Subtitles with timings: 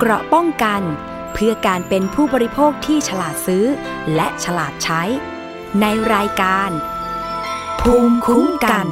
[0.00, 0.82] เกราะป้องกัน
[1.32, 3.64] เพื่อการเป็นผู้บริโภคที่ฉลาดซื้อ
[4.14, 5.02] และฉลาดใช้
[5.80, 6.70] ในรายการ
[7.80, 8.86] ภูมิคุ้มกัน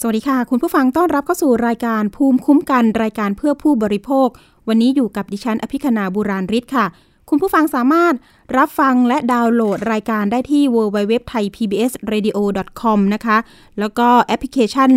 [0.00, 4.28] สวัสดีค่ะ คุณผู้ฟังต้อนรับเข้าสู่รายการภูมิคุ้มกันรายการเพื่อผู้บริโภค
[4.68, 6.86] วันนี้อยู่กับดิฉันอภิคณาบุราริศค่ะ
[7.34, 8.14] คุณผู้ฟังสามารถ
[8.58, 12.38] รับฟังและดาวน์โหลดรายการได้ที่ www thai pbs radio
[12.80, 13.38] com นะคะ
[13.80, 14.90] แล้วก็แอปพลิเคชัน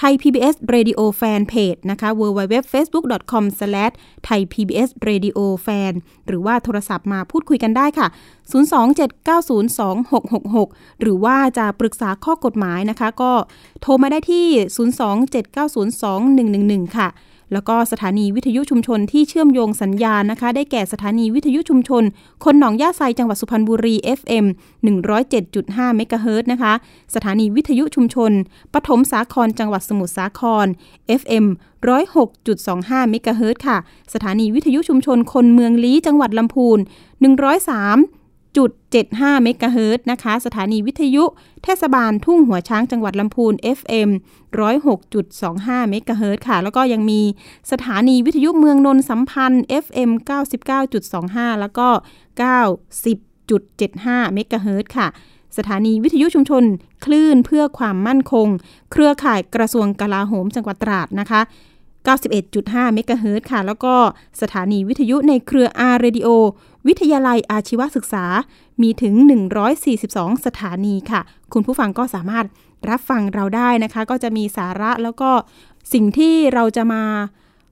[0.00, 3.44] Thai PBS Radio Fan Page นะคะ www facebook com
[4.28, 5.92] thai pbs radio fan
[6.26, 8.06] หรือว่าโทรศัพท์มาพูดคุยกันได้ค่ะ
[8.52, 13.32] 027902666 หรือว่าจะปรึกษาข้อกฎหมายนะคะ ก็
[13.80, 14.46] โทรมาได้ที่
[16.84, 17.08] 027902111 ค่ะ
[17.52, 22.02] แล้วก็สถานีวิทยุชุมชนที่เชื่อมโยงสัญญาณนะคะ ได้แก่สถานีวิทยุชุมชน
[22.44, 24.46] คนหนองหญ้าไซจังหวัดสุพรรณบุรี FM
[25.20, 26.72] 107.5เมกะเฮิรตนะคะ
[27.14, 28.32] สถานีวิทยุชุมชน
[28.74, 30.66] ปฐมสาครจังหวัดสมุทรสาคร
[31.20, 31.46] FM
[32.28, 33.76] 106.25เมกะเฮิรตค่ะ
[34.14, 36.78] สถานีวิทยุชุมชนคนเมืองลี้จังหวัดลำพูน
[37.58, 38.17] 103
[38.98, 41.24] 75 เมกะเฮิรตนะคะ สถานีวิทยุ
[41.64, 44.10] เทศบาลทุ่งหัวช้างจังหวัดลำพูน FM
[45.00, 47.20] 106.25 เมกะเฮิรตค่ะ แล้วก็ยังมี
[47.72, 50.10] สถานีวิทยุเมืองนนท์สัมพันธ์ FM
[50.84, 51.88] 99.25 แล้วก็
[53.12, 55.08] 90.75 เมกะเฮิรตค่ะ
[55.58, 56.64] สถานีวิทยุชุมชน
[57.04, 58.48] คลื่นเพื่อความมั่นคง
[58.92, 61.40] เครือข่ายกระทรวงกลาโหมจังหวัดตราดนะคะ
[62.18, 63.94] 91.5 เมกะเฮิรตค่ะ แล้วก็
[64.42, 66.28] สถานีวิทยุในเครือ R Radio
[66.86, 68.24] วิทยาลัยอาชีวศึกษา
[68.82, 69.14] มีถึง
[69.80, 71.20] 142 สถานีค่ะ
[71.52, 72.46] คุณผู้ฟังก็สามารถ
[72.90, 75.30] รับฟังเราได้นะคะ ก็จะมีสาระแล้วก็
[75.92, 77.02] สิ่งที่เราจะมา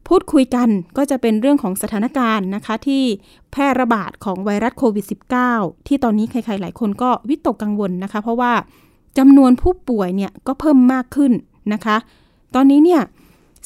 [0.08, 3.02] พูดคุยกันก็จะเป็นเรื่องของสถานการณ์นะคะ ที่
[3.50, 5.06] แพร่ระบาดของไวรัสโควิด
[5.46, 8.52] -19 ที่ตอนนี้ใครๆหลายคนก็วิตกกังวลนะคะ เพราะว่า
[9.18, 11.32] จำนวนผู้ป่วยเนี่ยก็เพิ่มมากขึ้น
[11.72, 11.96] นะคะ
[12.54, 13.02] ตอนนี้เนี่ย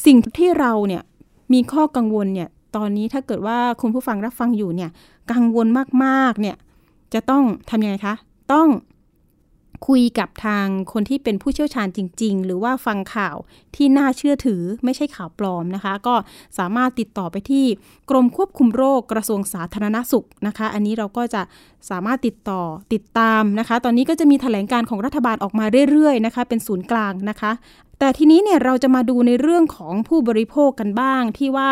[0.06, 1.02] สิ่งที่เราเนี่ย
[1.52, 4.90] มีข้อกังวลเนี่ยตอนนี้ถ้าเกิดว่าคุณผู้ฟังรับฟังอยู่เนี่ย
[5.30, 5.66] กังวล
[6.04, 6.56] มากๆเนี่ย
[7.14, 8.14] จะต้องทำยังไงคะ
[8.52, 8.68] ต้อง
[9.88, 13.36] คุยกับทางคนที่เป็นผู้เชี่ยวชาญจริง ๆ หรือว่าฟังข่าว
[13.76, 16.14] ที่น่าเชื่อถือไม่ใช่ข่าวปลอมนะคะ ก็
[16.58, 17.64] สามารถติดต่อไปที่
[18.10, 21.42] กรมควบคุมโรคกระทรวงสาธารณสุขนะคะ อันนี้เราก็จะ
[21.90, 22.62] สามารถติดต่อ
[22.94, 27.52] ติดตามนะคะ ตอนนี้ก็จะมีแถลงการของรัฐบาลออกมาเรื่อยๆนะคะ เป็นศูนย์กลางนะคะ
[27.98, 31.70] แต่ทีนี้เนี่ยเราจะมาดูในเรื่องของผู้บริโภคกันบ้างที่ว่า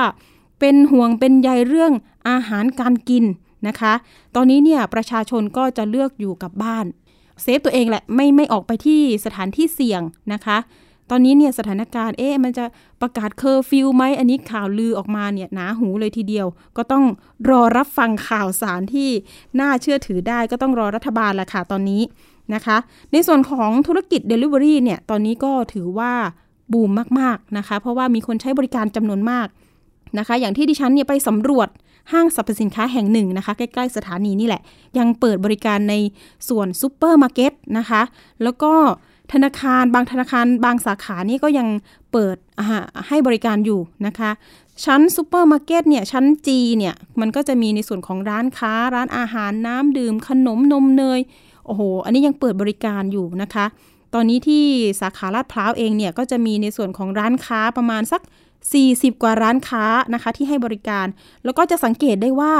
[0.60, 1.92] เป็นห่วงเป็นใยเรื่อง
[2.28, 3.24] อาหารการกิน
[3.66, 3.92] นะคะ
[4.34, 6.86] ตอนนี้เนี่ยประชาชนก็จะเลือกอยู่กับบ้าน
[7.42, 10.02] save ตัวเองแหละไม่ไม่ออกไปที่สถานที่เสี่ยง
[10.32, 10.58] นะคะ
[11.10, 12.64] ตอนนี้เนี่ยสถานการณ์เอ๊ะมันจะ
[13.00, 16.46] ประกาศเคอร์ฟิวไหมอันนี้ข่าวลือออกมาเนี่ยหนาหูเลยทีเดียว
[16.76, 17.04] ก็ต้อง
[17.50, 19.10] รอรับฟังข่าวสารที่
[19.60, 22.02] น่าเชื่อถือได้ก็ต้องรอรัฐบาลละค่ะตอนนี้
[22.54, 22.76] นะคะ
[23.12, 26.12] ในส่วนของธุรกิจ delivery เนี่ยตอนนี้ก็ถือว่า
[26.72, 26.90] บูม
[27.20, 29.46] มากๆนะคะ เพราะว่ามีคนใช้บริการจำนวนมาก
[30.18, 31.68] นะคะ อย่างที่ดิฉันเนี่ยไปสำรวจ
[32.12, 34.62] ห้างสรรพสินค้าแห่งหนึ่งนะคะ ใกล้ๆสถานีนี่แหละ
[34.98, 35.94] ยังเปิดบริการใน
[36.48, 38.02] ส่วนซูเปอร์มาร์เก็ตนะคะ
[38.42, 38.72] แล้วก็
[39.32, 41.68] ธนาคารบางธนาคารบางสาขานี่ก็ยัง
[42.12, 42.36] เปิด
[43.08, 44.30] ให้บริการอยู่นะคะ
[44.84, 51.20] ชั้นซูเปอร์มาร์เก็ตเนี่ยชั้น G เนี่ย มันก็จะมีในส่วนของร้านค้า ร้านอาหารน้ำดื่ม ขนมนมเนย
[51.66, 53.66] โอ้โห อันนี้ยังเปิดบริการอยู่นะคะ
[54.14, 54.64] ตอนนี้ที่
[55.00, 58.22] สาขาลาดพร้าวเองเนี่ย ก็จะมีในส่วนของร้านค้าประมาณสัก
[58.66, 61.06] 40 กว่าร้านค้านะคะที่ให้บริการ
[61.44, 62.54] แล้วก็จะสังเกตได้ว่า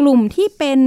[0.00, 0.80] กลุ่มที่เป็น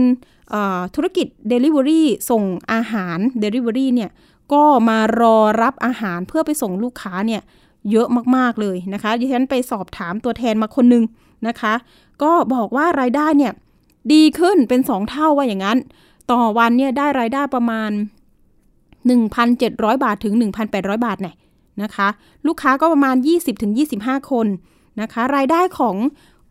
[0.96, 2.44] ธุรกิจ Delivery ส่ง
[2.74, 4.12] อาหาร Delivery เนี่ย
[4.54, 7.42] ก็มารอรับอาหารเพื่อไปส่งลูกค้าเนี่ย
[7.92, 11.04] เยอะมากๆเลยนะคะดิฉันไปสอบถามตัวแทนมาคนนึง
[11.48, 11.74] นะคะ
[12.24, 13.54] ก็บอกว่ารายได้เนี่ย
[14.14, 15.78] ดีขึ้นเป็น 2 เท่าว่าอย่างนั้น
[16.32, 17.92] ต่อวันเนี่ยได้รายได้ประมาณ
[19.18, 20.34] 1,700 บาทถึง
[20.70, 21.36] 1,800 บาทเนี่ย
[21.84, 22.08] นะคะ
[22.48, 23.16] ลูกค้าก็ประมาณ
[23.74, 24.48] 20-25 คน
[25.02, 25.96] นะคะ รายได้ของ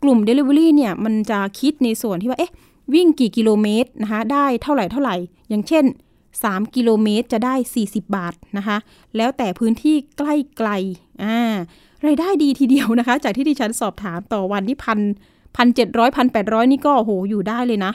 [0.03, 2.53] กลุ่ม Delivery เนี่ย มันจะคิดในส่วนที่ว่า เอ๊ะ
[2.95, 5.17] วิ่งกี่กิโลเมตรนะคะ ได้เท่าไหร่เท่าไหร่
[5.49, 5.85] อย่างเช่น
[6.35, 8.77] 3 กิโลเมตรจะได้ 40 บาทนะคะ
[9.17, 10.71] แล้วแต่พื้นที่ใกล้ไกล
[11.23, 11.55] อ่า
[12.07, 14.99] รายได้ดีทีเดียวนะคะ จากที่ดิฉันสอบถามต่อวันที่พัน
[15.57, 17.93] พันเจ็ดร้อยพันแปดร้อยนี่ก็โหอยู่ได้เลยนะ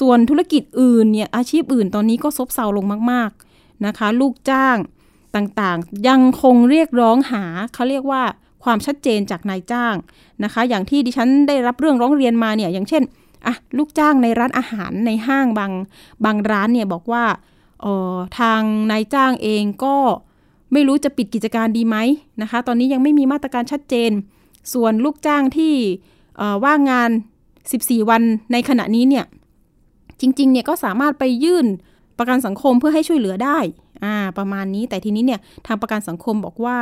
[0.00, 4.76] ส่วนธุรกิจอื่นเนี่ย อาชีพอื่นตอนนี้ก็ซบเซาลงมาก ๆนะคะ ลูกจ้าง
[5.36, 7.44] ต่างๆ ยังคงเรียกร้องหา
[7.74, 8.22] เขาเรียกว่า
[8.64, 9.94] ความชัดเจนจากนายจ้าง
[10.44, 13.02] นะคะ อย่างที่ดิฉันได้รับเรื่องร้องเรียนมาเนี่ยอย่างเช่น
[13.46, 15.72] อะลูกจ้างในร้านอาหารในห้างบาง
[16.24, 17.24] บางร้านเนี่ยบอกว่า
[17.84, 18.60] ออทาง
[18.90, 19.96] นายจ้างเองก็
[20.72, 21.96] ไม่รู้จะปิดกิจการดีไหม
[22.42, 24.10] นะคะ ตอนนี้ยังไม่มีมาตรการชัดเจน
[24.72, 25.74] ส่วนลูกจ้างที่
[26.64, 27.10] ว่างงาน
[27.60, 28.22] 14 วัน
[28.52, 29.24] ในขณะนี้เนี่ย
[30.20, 31.66] จริงๆเนี่ยก็สามารถไปยื่น
[32.18, 33.58] ประกันสังคมเพื่อให้ช่วยเหลือได้
[34.04, 36.78] อ่าประมาณนี้แต่ทีนี้เนี่ยทางประกันสังคมบอกว่า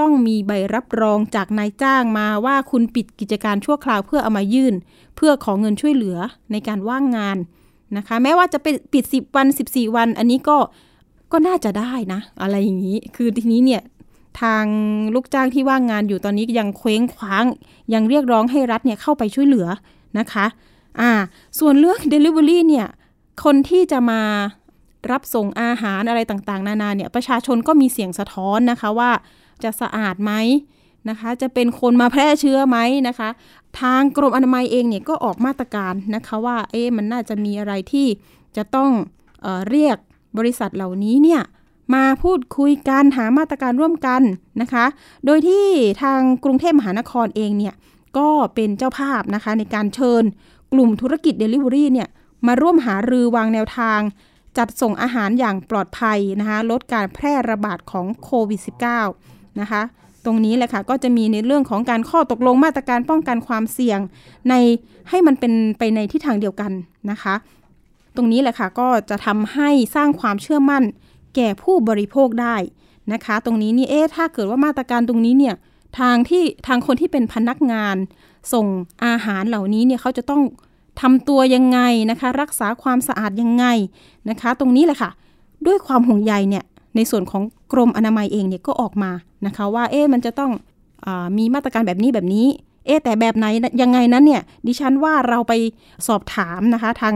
[0.00, 4.74] ต้องมีใบรับรองจากนายจ้างมาว่าคุณปิดกิจการชั่วคราวเพื่อเอามายื่น
[5.16, 6.18] เพื่อขอเงินช่วยเหลือ
[6.52, 7.36] ในการว่างงาน
[7.96, 10.56] นะคะ แม้ว่าจะเป็นปิด 10 วัน 14 วัน อันนี้ก็
[11.32, 13.82] ก็น่าจะได้นะ อะไรอย่างนี้ คือทีนี้เนี่ย
[14.40, 14.64] ทาง
[15.14, 17.44] ลูกจ้างที่ว่างงานอยู่ตอนนี้ยังเคว้งคว้าง
[17.94, 19.66] ยังเรียกร้องให้รัฐเนี่ยเข้าไปช่วยเหลือ
[20.18, 20.46] นะคะ
[21.00, 21.10] อ่า
[21.58, 22.86] ส่วนเรื่อง Delivery เนี่ย
[23.44, 24.22] คนที่จะมา
[25.12, 29.10] รับส่งอาหารอะไรต่างๆ นานาเนี่ยประชาชนก็มีเสียงสะท้อนนะคะว่า
[29.62, 30.32] จะสะอาดไหม
[31.08, 33.28] นะคะ จะเป็นคนมาแพร่เชื้อไหมนะคะ
[33.80, 38.06] ทางกรมอนามัยเองเนี่ยก็ออกมาตรการนะคะว่าเอ๊ะมันน่าจะมีอะไรที่
[38.56, 38.90] จะต้อง
[39.42, 39.96] เออเรียก
[40.38, 41.42] บริษัทเหล่านี้เนี่ย
[41.94, 44.22] มาพูดคุยกันหามาตรการร่วมกัน
[44.60, 44.84] นะคะ
[45.26, 45.66] โดยที่
[46.02, 47.74] ทางกรุงเทพมหานครเองเนี่ย
[48.18, 50.22] ก็เป็นเจ้าภาพนะคะในการเชิญ
[50.72, 52.08] กลุ่มธุรกิจ Delivery เนี่ย
[52.46, 54.00] มาร่วมหารือวางแนวทาง
[54.58, 58.60] จัดส่งอาหารอย่างปลอดภัยนะคะลดการแพร่ระบาดของโควิด
[59.06, 59.82] -19 นะคะ
[60.24, 64.00] ตรงนี้แหละค่ะก็จะมีในเรื่องของการข้อตกลงมาตรการป้องกันความเสี่ยง
[64.48, 64.54] ใน
[65.10, 66.72] ให้มันเป็นไปในทิศทางเดียวกัน
[67.10, 67.34] นะคะ
[68.16, 70.82] ตรงนี้แหละค่ะก็จะทำให้สร้างความเชื่อมั่น
[71.36, 72.56] แก่ผู้บริโภคได้
[73.12, 75.54] นะคะ ตรงนี้นี่เอ๊ะถ้าเกิดว่ามาตรการตรงนี้เนี่ย
[75.98, 77.96] ทางที่ทางคนที่เป็นพนักงาน
[78.52, 78.66] ส่ง
[79.04, 80.42] อาหารเหล่านี้เนี่ยเขาจะต้อง
[81.00, 83.66] ทำตัวยังไงนะคะ รักษาความสะอาดยังไง
[84.30, 85.10] นะคะ ตรงนี้แหละค่ะ
[85.66, 86.64] ด้วยความห่วงใยเนี่ย
[86.96, 89.10] ในส่วนของกรมอนามัยเองเนี่ยก็ออกมา
[89.46, 90.52] นะคะ ว่าเอ๊ะมันจะต้อง
[91.06, 92.46] อมีมาตรการแบบนี้แบบนี้
[92.86, 93.46] เอ๊แต่แบบไหน
[93.82, 95.52] ยังไงนั้นเนี่ยดิฉันว่าเราไป
[96.06, 97.14] สอบถามนะคะ ทาง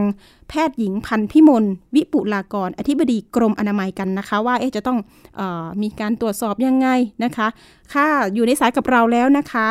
[0.49, 1.63] แพทย์หญิงพันธ์พิมล
[1.95, 4.97] วิปุลากร อธิบดีกรมอนามัยกันนะคะ ว่าเอ๊จะต้อง
[5.39, 5.41] อ
[5.81, 6.87] มีการตรวจสอบยังไง
[7.23, 7.47] นะคะ
[7.93, 9.67] ค่ะอยู่ในสายกับเราแล้วนะคะ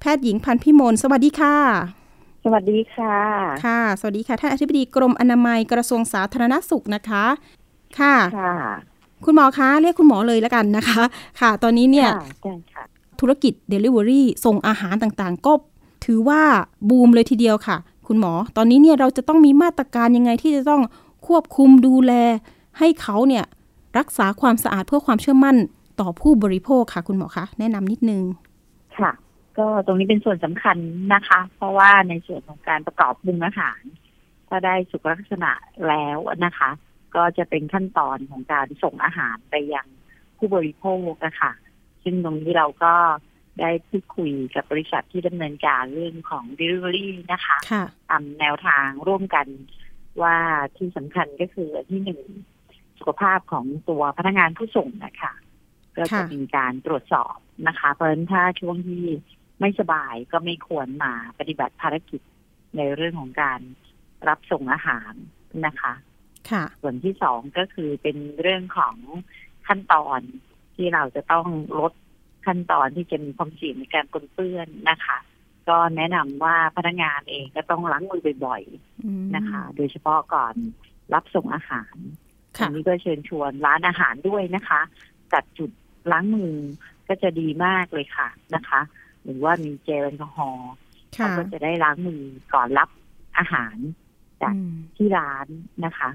[0.00, 2.03] แพทย์หญิงพันธ์พิมลสวัสดีค่ะ
[2.46, 3.16] สวัสดีค่ะ
[3.66, 7.24] ค่ะ สวัสดีค่ะ ท่านอธิบดีกรมอนามัยกระทรวงสาธารณสุขนะคะ
[7.98, 8.54] ค่ะ ค่ะ
[9.24, 11.02] คุณหมอคะเรียกคุณหมอเลยแล้วกันนะคะ
[11.40, 12.84] ค่ะ ตอนนี้เนี่ยค่ะได้ค่ะ
[13.20, 15.52] ธุรกิจ Delivery ส่งอาหารต่างๆ ก็
[16.04, 16.42] ถือว่า
[16.88, 17.76] บูมเลยทีเดียวค่ะ
[18.08, 20.82] คุณหมอ ตอนนี้เนี่ยเราจะต้องมีมาตรการยังไงที่จะต้อง
[21.26, 22.12] ควบคุมดูแล
[22.78, 23.44] ให้เขาเนี่ย
[23.98, 25.56] รักษาความสะอาดเพื่อความเชื่อมั่น
[26.00, 28.22] ต่อผู้บริโภคค่ะ คุณหมอคะแนะนำนิดนึง
[28.98, 29.10] ค่ะ
[29.58, 30.76] ก็ตรงนี้เป็นส่วนสำคัญ
[31.14, 33.80] นะคะ เพราะว่าในส่วนของการประกอบปรุงอาหาร
[34.48, 35.52] ถ้าได้สุขลักษณะ
[35.88, 36.70] แล้วนะคะ
[37.16, 39.86] ก็จะเป็นขั้นตอนของการส่งอาหารไปยัง
[40.38, 41.52] ผู้บริโภคนะคะ
[42.02, 42.94] ซึ่งตรงนี้เราก็
[43.60, 49.46] ได้พูดคุยกับบริษัทที่ดำเนินการเรื่องของ Delivery นะคะค่ะทำแนวทางร่วมกัน
[50.22, 50.36] ว่า
[50.76, 52.20] ที่สำคัญก็คืออันที่หนึ่ง
[52.98, 55.32] สุขภาพของตัวพนักงานผู้ส่งนะคะ
[55.96, 57.36] ก็จะค่ะมีการตรวจสอบ
[57.68, 59.04] นะคะ เพราะฉะนั้นถ้าช่วงที่
[59.60, 62.20] ไม่สบายก็ไม่ควรมาปฏิบัติภารกิจ
[62.76, 63.60] ในเรื่องของการ
[64.28, 65.12] รับส่งอาหาร
[65.66, 65.92] นะคะ
[66.50, 68.96] ค่ะ ส่วนที่สองก็คือเป็นเรื่องของ
[69.66, 70.20] ขั้นตอน
[70.74, 71.46] ที่เราจะต้อง
[71.80, 71.92] ลด
[72.46, 75.18] ขั้นตอนที่จะมีความเสี่ยงในการปนเปื้อนนะคะ
[75.68, 78.62] ก็แนะนำว่าพนักงานเองก็ต้องล้างมือบ่อย
[79.04, 80.54] อืมๆนะคะ โดยเฉพาะก่อน
[81.14, 81.96] รับส่งอาหาร
[82.58, 84.80] อัค่ะนนี้ก็เชิญชวนร้านอาหารด้วยนะคะ
[85.32, 85.70] จัดจุด
[86.12, 86.54] ล้างมือ
[87.08, 88.80] ก็จะดีมากเลยค่ะนะคะ
[89.24, 90.70] หรือว่ามีเจลแอลกอฮอล์
[91.18, 92.22] ค่ะเขาก็จะได้ล้างมือ
[92.54, 92.88] ก่อนรับ
[93.38, 93.76] อาหาร
[94.42, 95.46] จากอืมที่ร้าน
[95.84, 96.10] นะคะ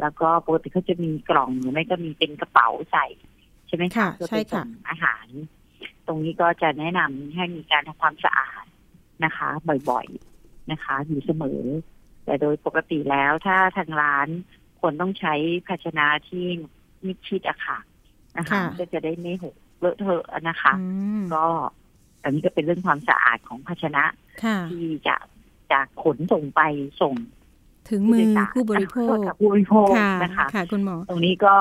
[0.00, 3.06] แล้วก็ปกติเขาจะมีกล่องหรือไม่ก็มีเป็นกระเป๋าใส่
[3.66, 5.26] ใช่ไหมค่ะคะเพื่อใช่ไปค่ะส่งอาหาร
[6.06, 8.64] ตรงนี้ก็จะแนะนำให้มีการทำความสะอาด
[9.24, 9.48] นะคะ
[9.90, 11.62] บ่อยๆนะคะ อยู่เสมอ
[12.24, 14.28] แต่โดยปกติแล้วถ้าทางร้าน
[14.80, 15.34] ควรต้องใช้
[15.66, 16.44] ภาชนะที่
[17.06, 17.78] มิดชิดอะค่ะ
[18.36, 20.84] นะคะค่ะก็จะได้ไม่หกเลอะเทอะนะคะอื
[21.20, 21.44] มก็
[22.24, 24.04] อันนี้ก็เป็นเรื่องความสะอาดของภาชนะ
[24.44, 25.16] ค่ะที่จะ
[25.72, 26.60] จากขนส่งไป
[27.00, 27.14] ส่ง
[27.90, 31.54] ถึงมือโดยสารผู้บริโภคกับผู้บริโภคค่ะนะคะค่ะคุณหมอตรงนี้ก็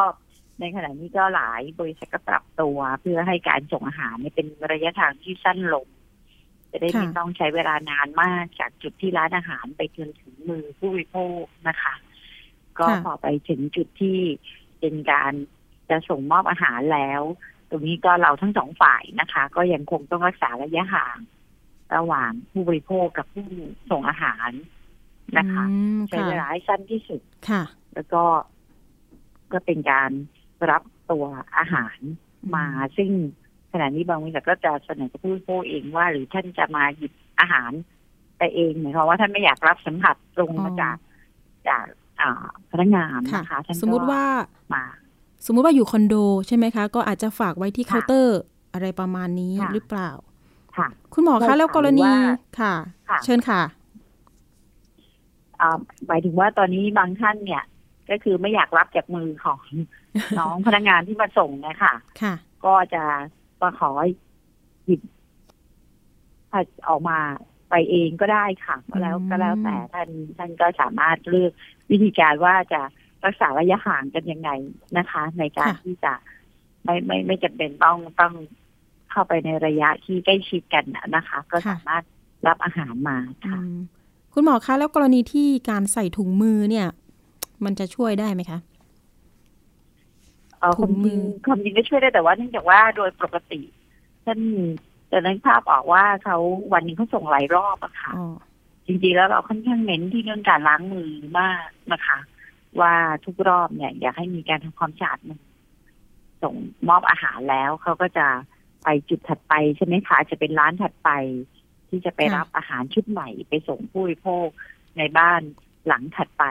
[0.59, 5.87] ในขณะนี้ก็หลายบริษัทก็ปรับตัวเพื่อให้การส่งอาหารเนี่ยเป็นระยะทางที่สั้นลง
[6.71, 11.93] จะได้ไม่ค่ะต้องใช้เวลานานมากจากจุดที่ร้านอาหารไปจนถึงมือผู้บริโภคนะคะ
[12.79, 14.19] ก็พอไปถึงจุดที่
[14.79, 15.33] เป็นการ
[15.89, 17.21] จะส่งมอบอาหารแล้ว
[17.73, 21.17] ตรงนี้ก็เราทั้งสองฝ่ายนะคะ ก็ยังคงต้องรักษาระยะห่าง
[21.95, 23.47] ระหว่างผู้บริโภคกับผู้
[23.91, 24.49] ส่งอาหาร
[25.37, 27.63] นะคะอืมใช้ค่ะเวลาให้สั้นที่สุดค่ะ
[27.93, 28.23] แล้วก็
[29.53, 30.11] ก็เป็นการ
[30.69, 31.25] รับตัว
[31.57, 31.97] อาหาร
[32.55, 32.65] มา
[32.97, 33.09] ซึ่ง
[33.71, 37.71] ขณะนี้บางบริษัทก็จะเสนอกับผู้บริโภคเองว่า หรือท่านจะมาหยิบอาหาร
[38.37, 40.97] ไปเองหมายความว่าท่านไม่อยากรับสัมผัสตรงมาจาก
[41.69, 41.85] จาก
[42.21, 44.23] อ่าพนักงานค่ะนะคะท่านก็สมมุติว่า
[44.73, 44.83] มา
[45.45, 46.15] สมมุติว่าอยู่คอนโด
[46.47, 48.39] ใช่ไหมคะ ก็อาจจะฝากไว้ที่ค่ะเคาน์เตอร์
[48.73, 50.09] อะไรประมาณนี้ค่ะหรือเปล่า
[50.77, 52.17] ค่ะ คุณหมอใช่คะค่ะแล้วกรณีหรือว่า
[52.59, 52.73] ค่ะ
[53.09, 53.61] ค่ะ เชิญค่ะ
[55.61, 57.63] อ่าหมายถึงว่าตอนนี้บางท่านเนี่ย
[58.09, 59.61] ก็คือไม่อยากรับจากมือของ
[60.39, 62.33] น้องพนักงานที่มาส่งเนะคะค่ะ
[62.65, 63.03] ก็จะ
[63.61, 63.91] มาขอ
[64.85, 65.01] หยิบ
[66.89, 67.19] ออกมา
[67.69, 71.51] ไปเองก็ได้ค่ะก็แล้วก็แล้วแต่ท่านท่านก็สามารถเลือก
[71.91, 72.81] วิธีการว่าจะ
[73.25, 74.49] รักษาระยะห่างกันยังไง
[74.97, 76.13] นะคะ ในการที่จะ
[76.83, 78.33] ไม่ไม่ไม่จำเป็นต้องต้อง
[79.11, 82.03] เข้าไปในระยะที่ใกล้ชิดกันนะคะ ก็สามารถ
[82.47, 83.59] รับอาหารมาค่ะ
[84.33, 86.87] คุณหมอคะแล้วกรณีที่การใส่ถุงมือเนี่ย
[87.65, 88.59] มันจะช่วยได้ไหมคะ
[90.79, 93.61] ถุงมือความจริงก็ช่วยได้แต่ว่าเนื่องจากว่าโดยปกติ
[94.25, 94.39] ท่าน
[95.11, 96.37] จะนึกภาพออกว่าเขา
[96.73, 98.11] วันนี้เขาส่งหลายรอบอะค่ะ
[98.87, 102.17] จริงๆแล้วเราค่อนข้างเน้นที่เรื่องการล้างมือมากนะคะ
[102.81, 102.93] ว่า
[103.25, 105.41] ทุกรอบเนี่ย อยากให้มีการทำความสะอาดมือ
[106.43, 106.55] ส่ง
[106.89, 108.27] มอบอาหารแล้วเขาก็จะ
[108.83, 111.09] ไปจุดถัดไปใช่ไหมคะจะเป็นร้านถัดไป
[111.89, 114.47] ที่จะไปรับอาหารชุดใหม่ไปส่งผู้บริโภค
[114.97, 115.41] ในบ้าน
[115.87, 116.45] หลังถัดไป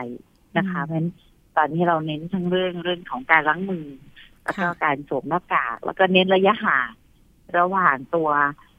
[0.57, 1.09] นะคะ เพราะฉะนั้น
[1.57, 3.87] ตอนนี้เราเน้นทั้งเรื่องเรื่องของการล้างมือ
[4.45, 6.91] แล้วก็การสวมหน้ากากแล้วก็เน้นระยะห่าง
[7.59, 8.31] ระหว่างตัว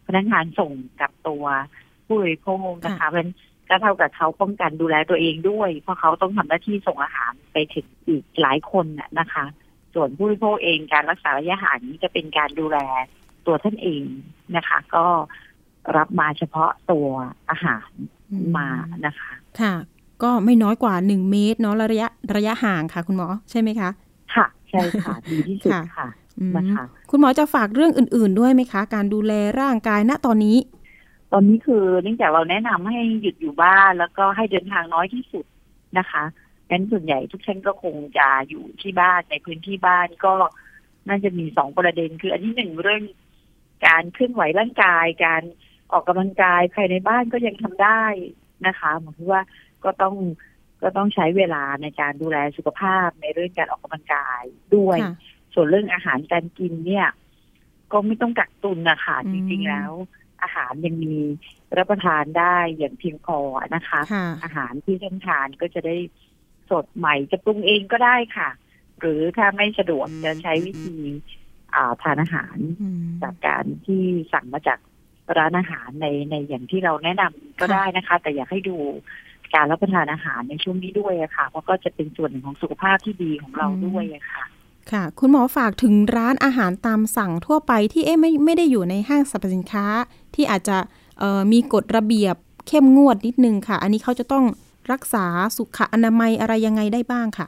[0.07, 1.45] พนักงานส่งกับตัว
[2.05, 3.19] ผู้บริโภคนะคะเพราะ
[3.69, 8.85] ก็เท่ากับเขาป้องกันดูแลตัวเองด้วย เพราะเขาต้องทำหน้าที่ส่งอาหารไปถึงอีกหลายคน
[9.19, 9.45] นะคะ
[9.93, 12.77] ส่วนผู้บริโภคเองการรักษาระยะห่างนี้จะเป็นการดูแล
[13.45, 14.03] ตัวท่านเอง
[14.55, 15.05] นะคะ ก็
[15.97, 17.07] รับมาเฉพาะตัว
[17.49, 17.89] อาหาร
[18.57, 18.67] มา
[19.05, 19.73] นะคะ ค่ะ
[20.23, 23.89] ก็ไม่น้อยกว่าหนึ่งเมตรเนาะระยะระยะห่างค่ะ คุณหมอใช่ไหมคะ
[24.35, 26.07] ค่ะใช่ค่ะดีที่สุดค่ะ
[26.57, 30.57] นะคะคุณหมอจะฝากเรื่องอื่น ๆ ด้วยไหมคะ การดูแลร่างกายณตอนนี้
[31.35, 35.45] ตอนนี้คือเนื่องจากเราแนะนำให้หยุดอยู่บ้าน แล้วก็ให้เดินทางน้อยที่สุด
[35.97, 36.23] นะคะ
[36.69, 40.33] งั้นส่วนใหญ่ทุกท่านก็คงจะอยู่ที่บ้านในพื้นที่บ้านก็
[41.07, 43.03] น่าจะมีสองประเด็นคืออันที่หนึ่งเรื่อง
[43.87, 45.43] การเคลื่อนไหวร่างกาย การ
[45.91, 48.03] ออกกำลังกายภายในบ้านก็ยังทำได้
[48.67, 49.41] นะคะหมายถึงว่า
[49.83, 50.15] ก็ต้อง
[50.83, 54.43] ก็ต้องใช้เวลาในการดูแลสุขภาพในเรื่องการออกกำลังกาย
[54.75, 54.97] ด้วย
[55.53, 57.07] ส่วนเรื่องอาหารการกินเนี่ย
[57.91, 59.91] ก็ไม่ต้องกักตุนนะคะจริงๆแล้ว
[60.43, 61.17] อาหารยังมี
[61.77, 63.39] รับประทานได้อย่างเพียงพอ
[63.75, 64.01] นะคะ
[64.43, 65.97] อาหารที่ท่านทานก็จะได้
[66.69, 68.49] สดใหม่จะปรุงเองก็ได้ค่ะ
[68.99, 70.97] หรือถ้าไม่สะดวกจะใช้วิธี
[72.03, 72.57] ทานอาหาร
[73.23, 74.79] จากการที่สั่งมาจาก
[75.37, 78.77] ร้านอาหารในในอย่างที่เราแนะนำก็ได้นะคะ แต่อยากให้ดู
[79.55, 84.43] การรับประทานอาหารในช่วงนี้ด้วยอะค่ะ เพราะก็จะเป็นส่วนหนึ่งของสุขภาพที่ดีของเราด้วยอะค่ะ
[84.91, 89.85] ค่ะ คุณหมอฝากถึงร้านอาหารตามสั่งทั่วไปที่เอ๊ะไม่ไม่ได้อยู่ในห้างสรรพสินค้า
[90.35, 90.77] ที่อาจจะ
[91.51, 92.35] มีกฎระเบียบ
[92.67, 94.45] เข้มงวดนิดนึงค่ะ อันนี้เขาจะต้อง
[94.91, 95.25] รักษา
[95.57, 97.47] สุขอนามัยอะไรยังไงได้บ้างค่ะ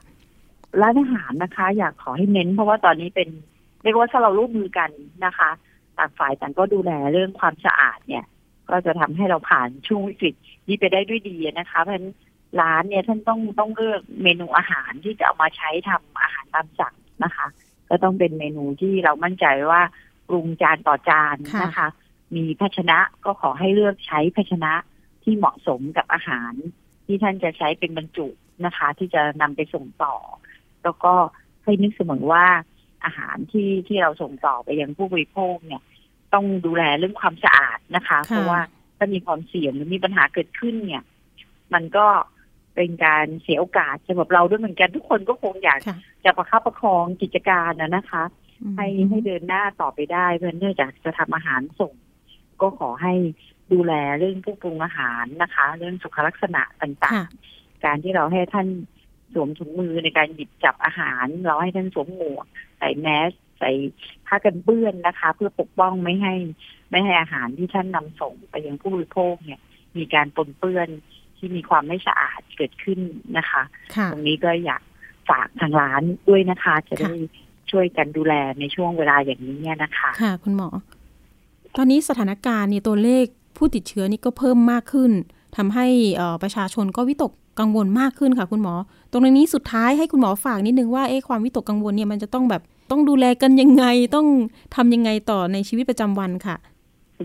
[0.82, 3.30] ร้านอาหารนะคะ อยากขอให้เน้น เพราะว่าตอนนี้เป็น
[3.84, 4.90] เรียกว่าถ้าเราร่วมมือกัน
[5.26, 5.50] นะคะ
[5.98, 8.26] ต่างฝ่ายต่างก็ดูแลเรื่องความสะอาดเนี่ย
[8.70, 10.34] ก็จะทำให้เราผ่านช่วงวิกฤต
[10.68, 12.08] นี้ไปได้ด้วยดีนะคะ เพราะฉะนั้น
[12.62, 17.48] ร้านเนี่ยท่านต้องต้องเลือกเมนูอาหารที่จะเอามาใช้ทำอาหารตามสั่งนะคะ
[17.90, 19.82] ก็ต้องเป็นเมนูที่เรามั่นใจว่า
[20.28, 21.88] ปรุงจานต่อจานนะคะ
[22.36, 24.74] มีภาชนะก็ขอให้เลือกใช้ภาชนะ
[25.24, 26.54] ที่เหมาะสมกับอาหาร
[27.06, 28.28] ที่ท่านจะใช้เป็นบรรจุ
[28.66, 30.16] นะคะ ที่จะนำไปส่งต่อ
[30.84, 31.14] แล้วก็
[31.64, 32.46] ให้นึกเสมอว่า
[33.06, 35.82] อาหารที่ที่เราส่งต่อไปยังผู้บริโภคเนี่ย
[36.34, 38.62] ต้องดูแลเรื่องความสะอาดนะคะ เพราะว่า
[38.98, 41.04] ถ้ามีความเสี่ยงหรือมีปัญหาเกิดขึ้นเนี่ย
[41.74, 42.08] มันก็
[42.76, 45.80] เป็นการเสียโอกาสสำหรับเราด้วยเหมือนกันทุกคนก็คงอยาก
[46.26, 48.24] จะประคับประคองกิจการนะนะคะ
[48.78, 51.94] ให้ให้เดินหน้าต่อไปได้เพื่อเนื่องจากจะทำอาหารส่ง
[52.62, 53.14] ก็ขอให้
[53.74, 58.68] ดูแลเรื่องผู้ปรุงอาหารนะคะ เรื่องสุขลักษณะต่างๆ การที่เราให้ท่าน
[59.34, 62.46] สวมถุงมือในการหยิบจับอาหาร เราให้ท่านสวมหมวก
[62.80, 63.72] ใส่แมสใส่
[64.28, 66.36] ผ้ากันเปื้อนนะคะ เพื่อปกป้องไม่ให้
[66.92, 69.62] ไม่ให้อาหารที่ท่านนำส่งไปยังผู้บริโภคเนี่ย
[69.98, 70.88] มีการปนเปื้อน
[71.38, 73.00] ที่มีความไม่สะอาดเกิดขึ้น
[73.38, 73.64] นะคะ
[74.12, 74.82] ตรงนี้ก็อยาก
[75.30, 77.14] ฝากทางร้านด้วยนะคะ จะได้
[77.72, 80.70] ช่วยกันดูแลในช่วงเวลาอย่างนี้นะคะ ค่ะ คุณหมอ
[81.78, 83.26] ตอนนี้สถานการณ์เนี่ยตัวเลข
[83.58, 85.12] ผู้ติดเชื้อนี่ก็เพิ่มมากขึ้น
[85.58, 85.88] ทำให้
[86.44, 88.76] ประชาชนก็วิตกกังวลมากขึ้นค่ะคุณหมอ
[89.12, 94.28] ตรงนี้สุดท้ายให้คุณหมอฝากนิดนึงว่าเอ๊ะความวิตกกังวลเนี่ยมันจะต้องแบบต้องดูแลกันยังไงต้อง
[94.76, 96.56] ทำยังไงต่อในชีวิตประจำวันค่ะ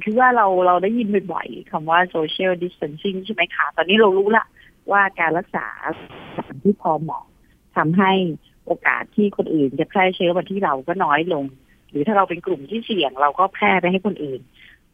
[0.04, 4.45] คิดว่าเราเราได้ยินบ่อยๆคำว่า social distancing ใช่ไหมคะตอนนี้เรารู้ละ
[4.90, 5.66] ว่าการรักษา
[6.37, 7.25] สารที่พอเหมาะ
[7.76, 8.12] ทำให้
[8.66, 11.45] โอกาสที่คนอื่นจะแพร่เชื้อมาที่เราก็น้อยลง
[11.90, 14.40] หรือถ้าเราเป็นกลุ่มที่เสี่ยงเราก็แพร่ไปให้คนอื่น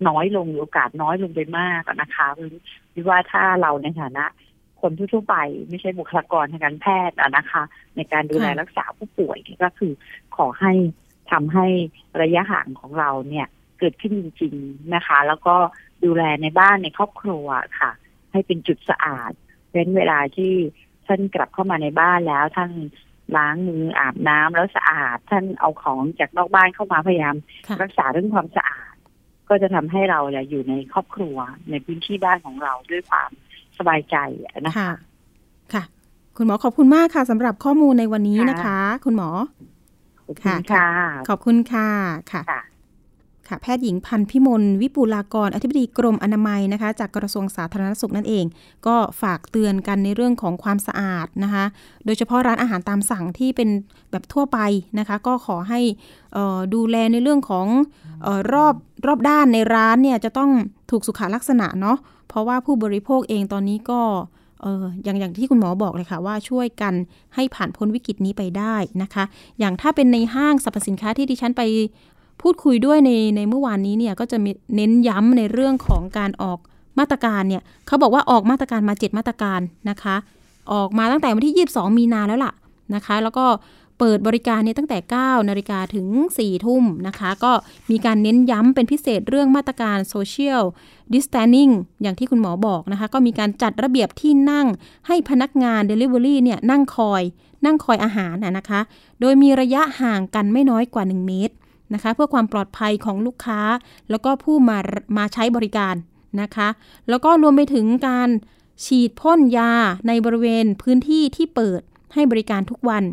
[0.09, 2.27] น้อยลงโอกาสน้อยลงไปมากนะคะ
[2.95, 4.25] คิดว่าถ้าเราในฐานะ
[4.81, 5.37] คนทั่วไป
[5.69, 7.63] ไม่ใช่บุคลากรทางการแพทย์นะคะ
[7.97, 9.93] ในการดูแลรักษาผู้ป่วยก็คือ
[10.37, 10.73] ขอให้
[11.31, 11.67] ทำให้
[12.23, 13.47] ระยะห่างของเราเนี่ย
[13.79, 15.57] เกิดขึ้นจริง ๆนะคะ แล้วก็
[16.05, 17.47] ดูแลในบ้านในครอบครัว
[17.81, 17.91] ค่ะ
[18.33, 19.33] ให้เป็นจุดสะอาด
[19.71, 20.53] เว้นเวลาที่
[21.07, 22.71] ท่านกลับเข้ามาในบ้านแล้วท่าน
[23.37, 28.95] ล้างมืออาบน้ำแล้วสะอาด ท่านเอาของจากนอกบ้านเข้ามาพยายามค่ะรักษาเรื่องความสะอาด
[29.49, 31.37] ก็จะทำให้เราเนี่ยอยู่ในครอบครัว
[31.71, 33.31] ในพื้นที่บ้านของเราด้วยความ
[33.79, 34.17] สบายใจ
[34.67, 34.91] นะคะค่ะ
[35.75, 35.83] ค่ะ
[36.37, 39.29] คุณหมอขอบคุณมากค่ะสำหรับข้อมูลในวันนี้นะคะ คุณหมอ
[40.21, 40.89] ขอบคุณค่ะ
[41.29, 41.89] ขอบคุณค่ะ
[42.33, 42.61] ค่ะ
[43.49, 48.45] ค่ะแพทย์หญิงพันพิมลวิปูลากร อธิบดีกรมอนามัยนะคะ จากกระทรวงสาธารณสุขนั่นเอง
[48.87, 51.65] ก็ฝากเตือนกันในเรื่องของความสะอาดนะคะ
[52.05, 53.69] โดยเฉพาะร้านอาหารตามสั่งที่เป็น
[54.11, 54.59] แบบทั่วไป
[54.99, 55.81] นะคะ ก็ขอให้
[56.75, 57.67] ดูแลในเรื่องของ
[58.27, 58.75] ออรอบ
[59.07, 60.51] รอบด้านในร้านเนี่ยจะต้อง
[60.91, 61.97] ถูกสุขลักษณะเนาะ
[62.29, 64.01] เพราะว่าผู้บริโภคเองตอนนี้ก็
[64.63, 66.95] เอออย่างอย่างที่คุณหมอบอกเลยค่ะว่าช่วยกัน
[67.35, 69.25] ให้ผ่านพ้นวิกฤตนี้ไปได้นะคะ
[69.59, 71.63] อย่างถ้าเป็นในห้างสรรพสินค้าที่ดิฉันไป
[72.43, 76.59] พูดคุยด้วยในในเมื่อวานนี้เนี่ยก็จะมีเน้นย้ำในเรื่องของการออก
[76.99, 80.17] มาตรการเนี่ยเขาบอกว่าออกมาตรการมา 7 มาตรการนะคะ
[80.73, 82.53] ออกมาตั้งแต่วันที่ 22 มีนาแล้วล่ะ
[82.95, 83.47] นะคะ แล้วก็
[83.99, 86.07] เปิดบริการเนี่ยตั้งแต่ 9 นาฬิกาถึง
[86.39, 87.53] 4 ทุ่มนะคะ ก็
[87.91, 90.63] มีการเน้นย้ำเป็นพิเศษเรื่องมาตรการ Social
[91.13, 94.67] Distancing อย่างที่คุณหมอบอกนะคะ ก็มีการจัดระเบียบที่นั่ง
[95.07, 97.23] ให้พนักงาน Delivery เนี่ยนั่งคอย
[97.65, 98.81] นั่งคอยอาหารนะนะคะ
[99.21, 101.55] โดยมีระยะห่างกันไม่น้อยกว่า 1 เมตร
[101.95, 103.61] นะคะ เพื่อความปลอดภัยของลูกค้า
[104.11, 104.79] แล้วก็ผู้มา
[105.19, 105.95] มาใช้บริการ
[106.43, 106.69] นะคะ
[107.09, 108.29] แล้วก็รวมไปถึงการ
[108.85, 109.73] ฉีดพ่นยา
[110.09, 111.81] ในบริเวณพื้นที่ที่เปิด
[112.15, 113.05] ให้บริการทุกวัน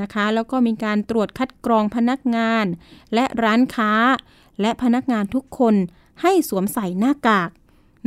[0.00, 2.64] นะคะ แล้วก็มีการตรวจคัดกรองพนักงาน
[3.14, 3.92] และร้านค้า
[4.60, 5.74] และพนักงานทุกคน
[6.22, 7.50] ให้สวมใส่หน้ากาก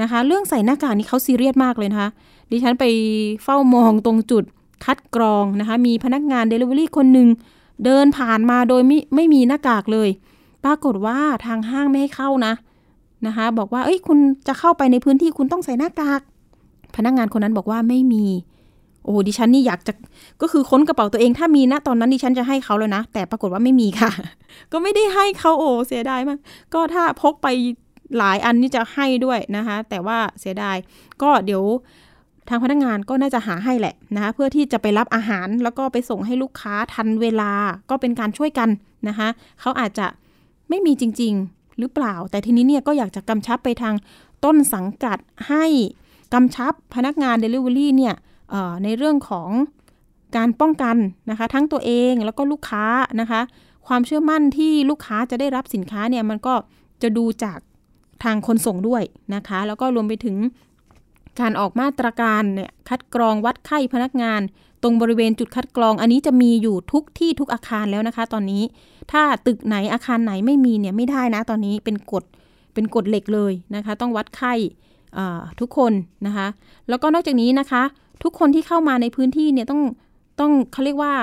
[0.02, 2.10] นะคะ เรื่องใส่หน้ากากนี่เขาซีเรียสมากเลยนะคะ
[2.52, 2.86] ดิฉันไป
[3.44, 4.44] เฝ้ามองตรงจุด
[4.86, 7.28] คัดกรองนะคะ มีพนักงาน Delivery คนหนึ่ง
[7.84, 10.10] เดินผ่านมาโดยไม่ไม่มีหน้ากากเลย
[10.66, 12.54] ปรากฏว่าทางห้างไม่ให้เข้านะ
[13.28, 14.18] นะคะ บอกว่าเอ้ยคุณ
[14.48, 16.22] จะเข้าไปในพื้นที่คุณต้องใส่หน้ากาก
[16.96, 18.26] พนักงานคนนั้นบอกว่าไม่มี
[19.04, 19.94] โอ้ดิฉันนี่อยากจะ
[20.42, 24.12] ก็คือค้นกระเป๋าตัวเองถ้ามีนะตอนนั้นดิฉันจะให้เขาแล้วนะ แต่ปรากฏว่าไม่มีค่ะ
[24.72, 26.40] ก็ไม่ได้ให้เขาโอ้เสียดายมาก
[26.74, 27.48] ก็ถ้าพกไป
[28.18, 30.78] หลายอันนี่จะให้ด้วยนะคะ แต่ว่าเสียดาย
[31.22, 31.64] ก็เดี๋ยว
[32.50, 37.52] ทางพนักงานก็น่าจะหาให้แหละนะคะเพื่อที่จะไปรับอาหารแล้วก็ไปส่งให้ลูกค้าทันเวลา
[37.90, 38.70] ก็เป็นการช่วยกัน
[39.08, 39.28] นะคะ
[39.62, 40.08] เขาอาจจะ
[40.70, 43.96] ไม่มีจริง ๆ หรือเปล่า แต่ทีนี้เนี่ยก็อยากจะกำชับไปทาง
[44.46, 45.18] ต้นสังกัด
[45.50, 45.66] ให้
[46.34, 48.16] กำชับพนักงาน Delivery เนี่ย
[48.84, 49.50] ในเรื่องของ
[50.38, 50.96] การป้องกัน
[51.30, 52.86] นะคะทั้งตัวเองแล้วก็ลูกค้า
[53.22, 53.42] นะคะ
[53.88, 56.54] ความเชื่อมั่นที่ลูกค้าจะได้รับสินค้าเนี่ยมันก็
[57.02, 57.60] จะดูจาก
[58.24, 59.04] ทางคนส่งด้วย
[59.36, 60.36] นะคะ แล้วก็รวมไปถึง
[61.40, 64.42] การออกมาตรการเนี่ยคัดกรองวัดไข้พนักงาน
[64.84, 68.64] ตรงบริเวณจุดคัดกรอง อันนี้จะมีอยู่ทุกที่ทุกอาคารแล้วนะคะ ตอนนี้
[69.12, 72.24] ถ้าตึกไหนอาคารไหนไม่มีเนี่ยไม่ได้นะตอนนี้เป็นกฎ
[72.74, 74.54] เป็นกฎเหล็กเลยนะคะ ต้องวัดไข้
[75.60, 75.94] ทุกคน
[76.28, 76.48] นะคะ
[76.90, 77.84] แล้วก็นอกจากนี้นะคะ
[78.24, 79.82] ทุกคนที่เข้ามาในพื้นที่เนี่ยต้อง
[80.40, 81.14] ต้องเขาเรียกว่า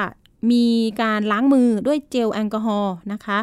[0.52, 0.64] มี
[1.02, 3.38] การล้างมือด้วยเจลแอลกอฮอล์นะคะ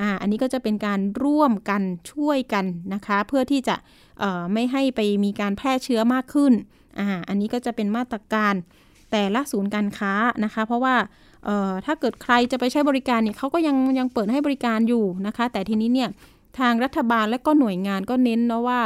[0.00, 3.76] อ่าอันนี้ก็จะเป็นการร่วมกันช่วยกันนะคะ เพื่อที่จะ
[4.20, 6.52] เอ่อไม่ให้ไปมีการแพร่เชื้อมากขึ้น
[6.98, 8.54] อ่าอันนี้ก็จะเป็นมาตรการ
[9.10, 10.12] แต่ละศูนย์การค้า
[10.44, 10.94] นะคะ เพราะว่า
[11.44, 16.08] เอ่อถ้าเกิดใครจะไปใช้บริการเนี่ยเขาก็ยังยังเปิดให้บริการอยู่นะคะ แต่ทีนี้เนี่ย
[16.58, 18.80] ทางรัฐบาลและก็หน่วยงานก็เน้นเนาะว่า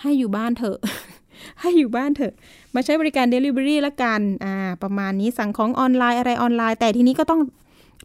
[0.00, 0.78] ให้อยู่บ้านเถอะ
[1.60, 2.34] ให้อยู่บ้านเถอะ
[2.74, 7.40] มาใช้บริการ Delivery ละกันอ่าประมาณนี้สั่งของออนไลน์อะไรออนไลน์ แต่ทีนี้ก็ต้อง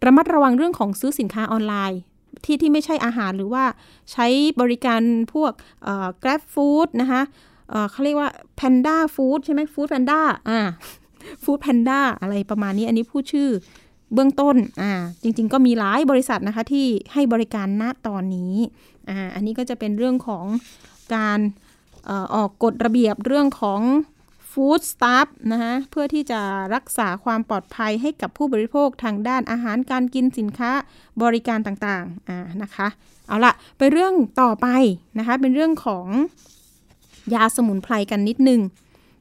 [0.06, 2.00] ระมัดระวังเรื่องของซื้อสินค้าออนไลน์
[2.46, 3.64] ที่ที่ไม่ใช่อาหารหรือว่า
[4.12, 4.28] ใช้
[4.62, 5.02] บริการ
[5.34, 5.52] พวก
[5.84, 7.22] เอ่อ Grab Food นะคะ
[7.70, 10.60] เเขาเรียกว่า Panda Food ใช่ไหม Food Panda อ่า
[11.44, 13.50] Food Panda อะไรประมาณนี้ อันนี้พูดชื่อ
[14.14, 18.54] เบื้องต้น อ่า จริง ๆ ก็มีหลายบริษัทนะคะที่ให้บริการณตอนนี้
[19.10, 20.46] อ่า อันนี้ก็จะเป็นเรื่องของ
[21.16, 21.40] การ
[22.36, 23.82] ออกกฎระเบียบเรื่องของ
[24.52, 26.42] ฟู้ดสตาฟนะคะเพื่อที่จะ
[26.76, 30.72] รักษาความปลอดภัยให้กับผู้บริโภคทางด้านอาหารการกินสินค้า
[31.24, 32.88] บริการต่างๆอ่านะคะ
[33.28, 34.68] เอาละไปเรื่องต่อไป
[35.18, 36.08] นะคะเป็นเรื่องของ
[37.34, 38.62] ยาสมุนไพรกันนิดนึง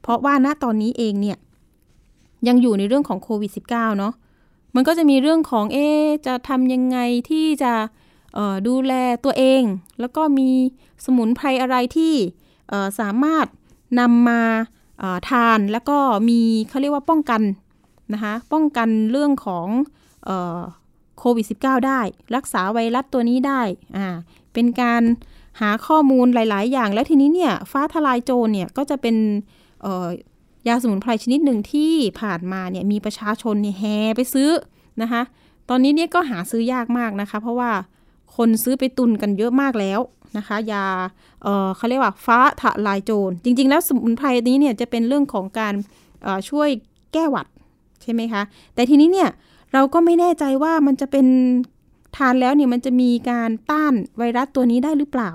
[0.01, 1.37] เพราะว่าณตอนนี้เองเนี่ย
[2.47, 4.13] ยังอยู่ในเรื่องของโควิด -19 เนาะ
[4.75, 5.77] มันก็จะมีเรื่องของเอ
[6.27, 6.97] จะทำยังไง
[7.29, 7.73] ที่จะ
[8.67, 8.93] ดูแล
[9.25, 9.63] ตัวเอง
[9.99, 10.49] แล้วก็มี
[11.05, 12.13] สมุนไพรอะไรที่
[12.99, 13.45] สามารถ
[13.99, 14.41] นำมา
[15.29, 15.97] ทานแล้วก็
[16.29, 17.41] มีเขาเรียกว่าป้องกัน
[18.13, 19.67] นะคะป้องกันเรื่องของ
[21.19, 21.99] โควิด -19 ได้
[22.35, 23.61] รักษาไวรัสตัวนี้ได้
[23.97, 24.07] อ่า
[24.53, 25.03] เป็นการ
[25.61, 29.15] หาข้อมูลหลาย ๆ อย่าง แล้วทีนี้เนี่ยฟ้าทลายโจรเนี่ยก็จะเป็น
[30.67, 34.49] ยาสมุนไพรชนิดหนึ่งที่ผ่านมาเนี่ยมีประชาชนเนี่ยแห่ไปซื้อ
[35.01, 35.21] นะคะ
[35.69, 37.71] ตอนนี้เนี่ยก็หาซื้อยากมากนะคะ เพราะว่า
[38.35, 39.99] คนซื้อไปตุนกันเยอะมากแล้ว
[40.37, 40.85] นะคะ ยา
[41.43, 45.73] เเขาเรียกว่าฟ้าทลายโจร จริง ๆ แล้วสมุนไพรนี้เนี่ยจะเป็นเรื่องของการ
[46.49, 46.69] ช่วย
[47.13, 47.47] แก้หวัด
[48.01, 48.41] ใช่ไหมคะ
[48.75, 49.29] แต่ทีนี้เนี่ย
[49.73, 51.27] เราก็ไม่แน่ใจว่ามันจะเป็น
[52.17, 55.31] ทานแล้วเนี่ยมันจะมีการต้านไวรัสตัวนี้ได้หรือเปล่า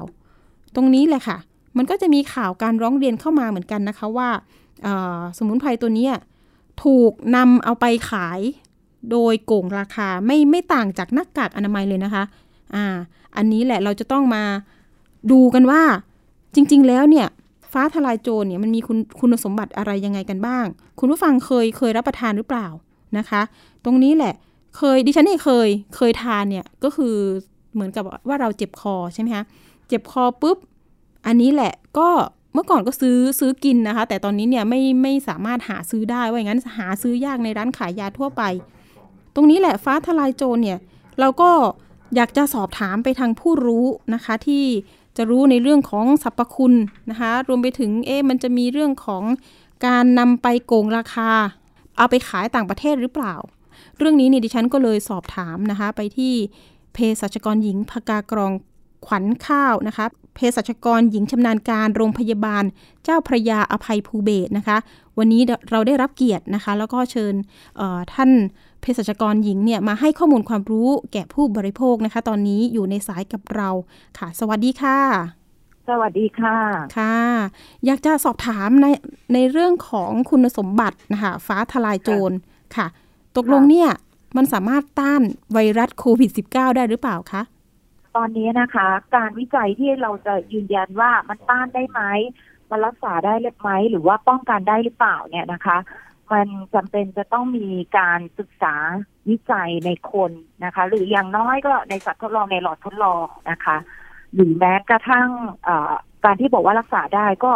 [0.74, 1.36] ตรงนี้แหละค่ะ
[1.76, 4.28] มันก็จะมีข่าวการร้องเรียนเข้ามาเหมือนกันนะคะว่า
[5.38, 6.08] สมุนไพรตัวนี้
[6.84, 8.40] ถูกนำเอาไปขาย
[9.10, 12.24] โดยโกงราคาไม่ไม่ต่างจากหน้ากากอนามัยเลยนะคะ
[12.74, 12.84] อ่า
[13.36, 14.42] อันนี้แหละเราจะต้องมา
[15.30, 15.82] ดูกันว่า
[16.54, 17.26] จริง ๆ แล้วเนี่ย
[17.72, 20.66] ฟ้าทลายโจรเนี่ยมันมีคุณคุณสมบัติอะไรยังไงกันบ้าง
[20.98, 22.66] คุณผู้ฟังเคยเคยรับประทานหรือเปล่า
[23.18, 23.42] นะคะ
[23.84, 24.34] ตรงนี้แหละ
[24.76, 27.14] เคยดิฉันเองเคยเคยทานเนี่ยก็คือ
[27.74, 29.44] เหมือนกับว่าเราเจ็บคอใช่ไหมคะ
[29.88, 30.56] เจ็บคอปุ๊บ
[31.26, 32.08] อันนี้แหละก็
[32.54, 38.42] เมื่อก่อนก็ซื้อซื้อกินนะคะ แต่ตอนนี้เนี่ยไม่ไม่สามารถหาซื้อได้ว่าอย่างนั้นหาซื้อยากในร้านขายยาทั่วไป
[39.34, 40.78] ตรงนี้แหละฟ้าทลายโจรเนี่ย
[41.20, 41.50] เราก็
[42.16, 44.64] อยากจะสอบถามไปทางผู้รู้นะคะที่
[45.16, 46.74] จะรู้ในเรื่องของสรรพคุณ
[47.10, 49.24] นะคะรวมไปถึงเอ๊มันจะมีเรื่องของ
[49.86, 51.30] การนำไปโกงราคา
[51.96, 53.34] เอาไปขายต่างประเทศหรือเปล่า
[53.98, 56.34] เรื่องนี้นี่ดิฉันก็เลยสอบถามนะคะไปที่
[56.94, 58.52] เภสัชกรหญิงพกากรอง
[59.06, 62.64] ขวัญข้าวนะคะเภสัชกรหญิงชำนาญการโรงพยาบาล
[63.04, 64.76] เจ้าพระยาอภัยภูเบศนะคะ
[65.18, 67.34] วันนี้เราได้รับเกียรตินะคะ แล้วก็เชิญ
[68.14, 68.30] ท่าน
[68.86, 73.68] ภสัชกรหญิงเนี่ยมาให้ข้อมูลความรู้แก่ผู้บริโภคนะคะ ตอนนี้อยู่ในสายกับเรา
[74.18, 74.98] ค่ะ สวัสดีค่ะ
[75.88, 76.56] สวัสดีค่ะ
[76.98, 77.18] ค่ะ
[77.86, 78.86] อยากจะสอบถามใน
[79.34, 82.32] ในเรื่องของคุณสมบัตินะคะฟ้าทลายโจร
[82.76, 82.86] ค่ะ
[83.36, 83.90] ตกลงเนี่ย
[84.36, 85.22] มันสามารถต้าน
[85.52, 87.42] ไวรัสโควิด -19 ได้หรือเปล่าคะ
[88.16, 92.00] ตอนนี้นะคะ การวิจัยที่เราจะยืนยันว่ามันต้านได้ไหม
[92.70, 95.78] มันรักษาได้หรือไหมหรือว่าป้องกันได้หรือเปล่าเนี่ยนะคะ
[96.32, 98.74] มันจำเป็นจะต้องมีการศึกษา
[99.28, 100.32] วิจัยในคน
[100.64, 103.76] นะคะ หรืออย่างน้อยก็ในสัตว์ทดลองในหลอดทดลองนะคะ
[104.34, 105.28] หรือแม้กระทั่ง
[106.24, 107.52] การที่บอกว่ารักษาได้ก็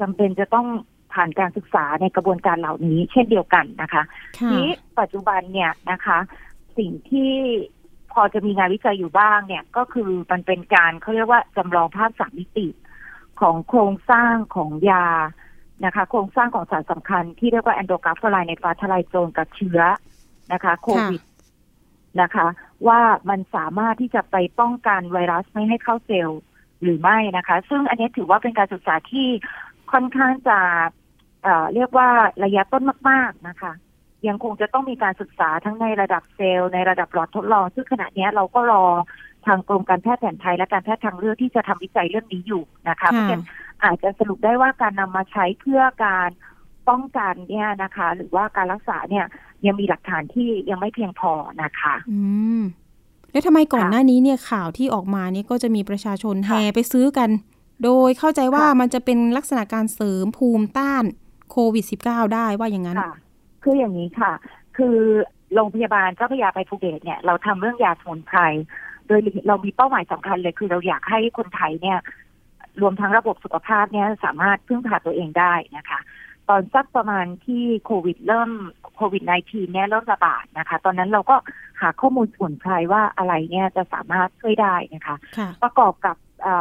[0.00, 0.66] จำเป็นจะต้อง
[1.12, 4.02] ผ่านการศึกษาในกระบวนการเหล่านี้ เช่นเดียวกันนะคะ
[4.52, 4.68] นี้
[5.00, 6.18] ปัจจุบันเนี่ยนะคะ
[6.78, 7.32] สิ่งที่
[8.12, 12.66] พอจะมีงานวิจัยอยู่บ้างเนี่ยก็คือมันเป็นการเขาเรียกว่าจำลองภาพสามมิติ
[13.40, 15.06] ของโครงสร้างของยา
[15.84, 19.80] นะคะ โครงสร้างของสารสำคัญที่เรียกว่าแอนโดกราฟไลในฟ้าทลายโจรกับเชื้อ
[20.52, 21.22] นะคะ โควิด
[22.20, 22.46] นะคะ
[22.88, 26.40] ว่ามันสามารถที่จะไปป้องกันไวรัสไม่ให้เข้าเซลล์
[26.82, 29.28] หรือไม่นะคะ ซึ่งอันนี้ถือว่าเป็นการศึกษาที่
[29.92, 30.58] ค่อนข้างจะ
[31.42, 32.08] เอ่อเรียกว่า
[32.44, 33.72] ระยะต้นมาก ๆนะคะ
[34.28, 38.84] ยังคงจะต้องมีการศึกษาทั้งในระดับเซลล์ในระดับหลอดทดลอง ซึ่งขณะนี้เราก็รอ
[39.46, 43.44] ทางกรมการแพทย์แผนไทยและการแพทย์ทางเลือกที่จะทำวิจัยเรื่องนี้อยู่นะคะเพราะฉะนั้น
[43.84, 46.30] อาจจะสรุปได้ว่าการนำมาใช้เพื่อการ
[46.88, 49.26] ป้องกันเนี่ยนะคะ หรือว่าการรักษาเนี่ย
[49.66, 52.20] ยังมีหลักฐานที่ยังไม่เพียงพอนะคะ อื
[52.60, 52.62] ม
[53.32, 57.30] แล้วทำไมก่อนหน้านี้เนี่ยข่าวที่ออกมานี่ก็จะมีประชาชนแห่ไปซื้อกัน
[57.84, 61.04] โดยเข้าใจว่ามันจะเป็นลักษณะการเสริมภูมิต้าน
[61.50, 62.98] โควิด -19 ได้ว่าอย่างนั้น
[63.62, 64.32] คืออย่างนี้ค่ะ
[64.76, 64.96] คือ
[65.54, 68.38] โรงพยาบาลเจ้าพระยาไปภูเก็ตเนี่ยเราทำเรื่องยาสมุนไพร
[69.06, 71.98] โดยเรามีเป้าหมายสำคัญเลย คือเราอยากให้คนไทยเนี่ย
[72.80, 76.00] รวมทั้งระบบสุขภาพเนี่ยสามารถพึ่งพาตัวเองได้นะคะ
[76.48, 78.50] ตอนสักประมาณที่โควิดเริ่ม
[78.96, 81.36] โควิด -19 เนี่ยเริ่มระบาดนะคะ ตอนนั้นเราก็
[81.80, 85.16] หาข้อมูลสมุนไพรว่าอะไรเนี่ยจะสามารถช่วยได้นะคะ
[85.62, 86.16] ประกอบกับ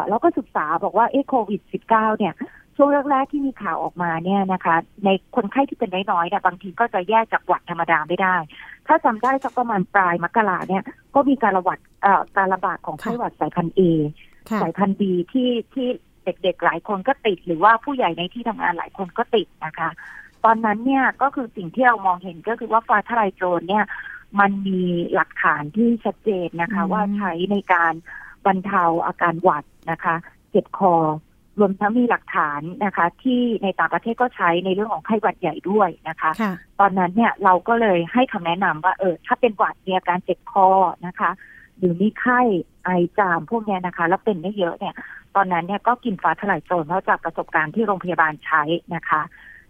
[0.09, 2.33] เราก็ศึกษาบอกว่าเอโควิด -19 เนี่ย
[2.75, 8.35] ช่วงแรกๆที่มีข่าวออกมาเนี่ยนะคะ ในคนไข้ที่เป็นน้อยๆเนี่ยบางทีก็จะแยกจากหวัดธรรมดาไม่ได้
[8.87, 10.83] ถ้าจำได้สักประมาณปลายมกราเนี่ย
[11.15, 11.79] ก็มีการระบาด
[12.37, 13.81] การระบาดของไข้หวัดสายพันธุ์เอ
[14.61, 15.87] สายพันธุ์บีที่ที่
[16.25, 19.89] เด็กๆหลายคนก็ติด หรือว่าผู้ใหญ่ในที่ทำงานหลายคนก็ติดนะคะ
[20.43, 23.85] ตอนนั้นเนี่ยก็คือสิ่งที่เรามองเห็นก็คือว่าฟาทลายโจรเนี่ย
[24.39, 24.81] มันมี
[25.13, 27.93] หลักฐานที่ชัดเจนนะคะ ว่าใช้ในการ
[28.45, 30.15] บรรเทาอาการหวัดนะคะ
[30.49, 30.95] เจ็บคอ
[31.59, 36.31] รวมทั้งมีหลักฐานนะคะ ที่ในต่างประเทศก็ใช้ในเรื่องของไข้หวัดใหญ่ด้วยนะคะ
[36.79, 40.67] ตอนนั้นเนี่ยเราก็เลยให้คำแนะนำว่าเออถ้าเป็นหวัดมีอาการเจ็บคอ
[41.07, 41.31] นะคะ
[41.77, 42.39] หรือมีไข้
[42.83, 44.95] ไอจามพวกนี้นะคะ แล้วเป็นไม่เยอะเนี่ย
[45.35, 48.63] ตอนนั้นเนี่ยก็กินฟ้าทลายโจรเพราะจากประสบการณ์ที่โรงพยาบาลใช้
[48.95, 49.21] นะคะ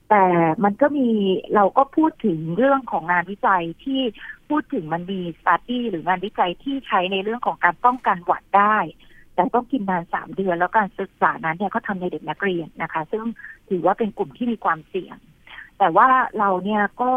[0.09, 0.23] แต่
[0.63, 1.09] มันก็มี
[1.55, 4.01] เราก็พูดถึงเรื่องของงานวิจัยที่
[4.49, 8.77] พูดถึงมันมีสตาร์ดี้หรืองานวิจัยที่ใช้ในเรื่องของการป้องกันหวัดได้
[9.35, 13.23] แต่ต้องกินนานสามเดือน แล้วการศึกษานั้นเนี่ยเขาทาในเด็กนักเรียนนะคะ ซึ่ง
[13.69, 15.17] ถือว่าเป็นกลุ่มที่มีความเสี่ยง
[15.79, 16.07] แต่ว่า
[16.39, 17.09] เราเนี่ยก็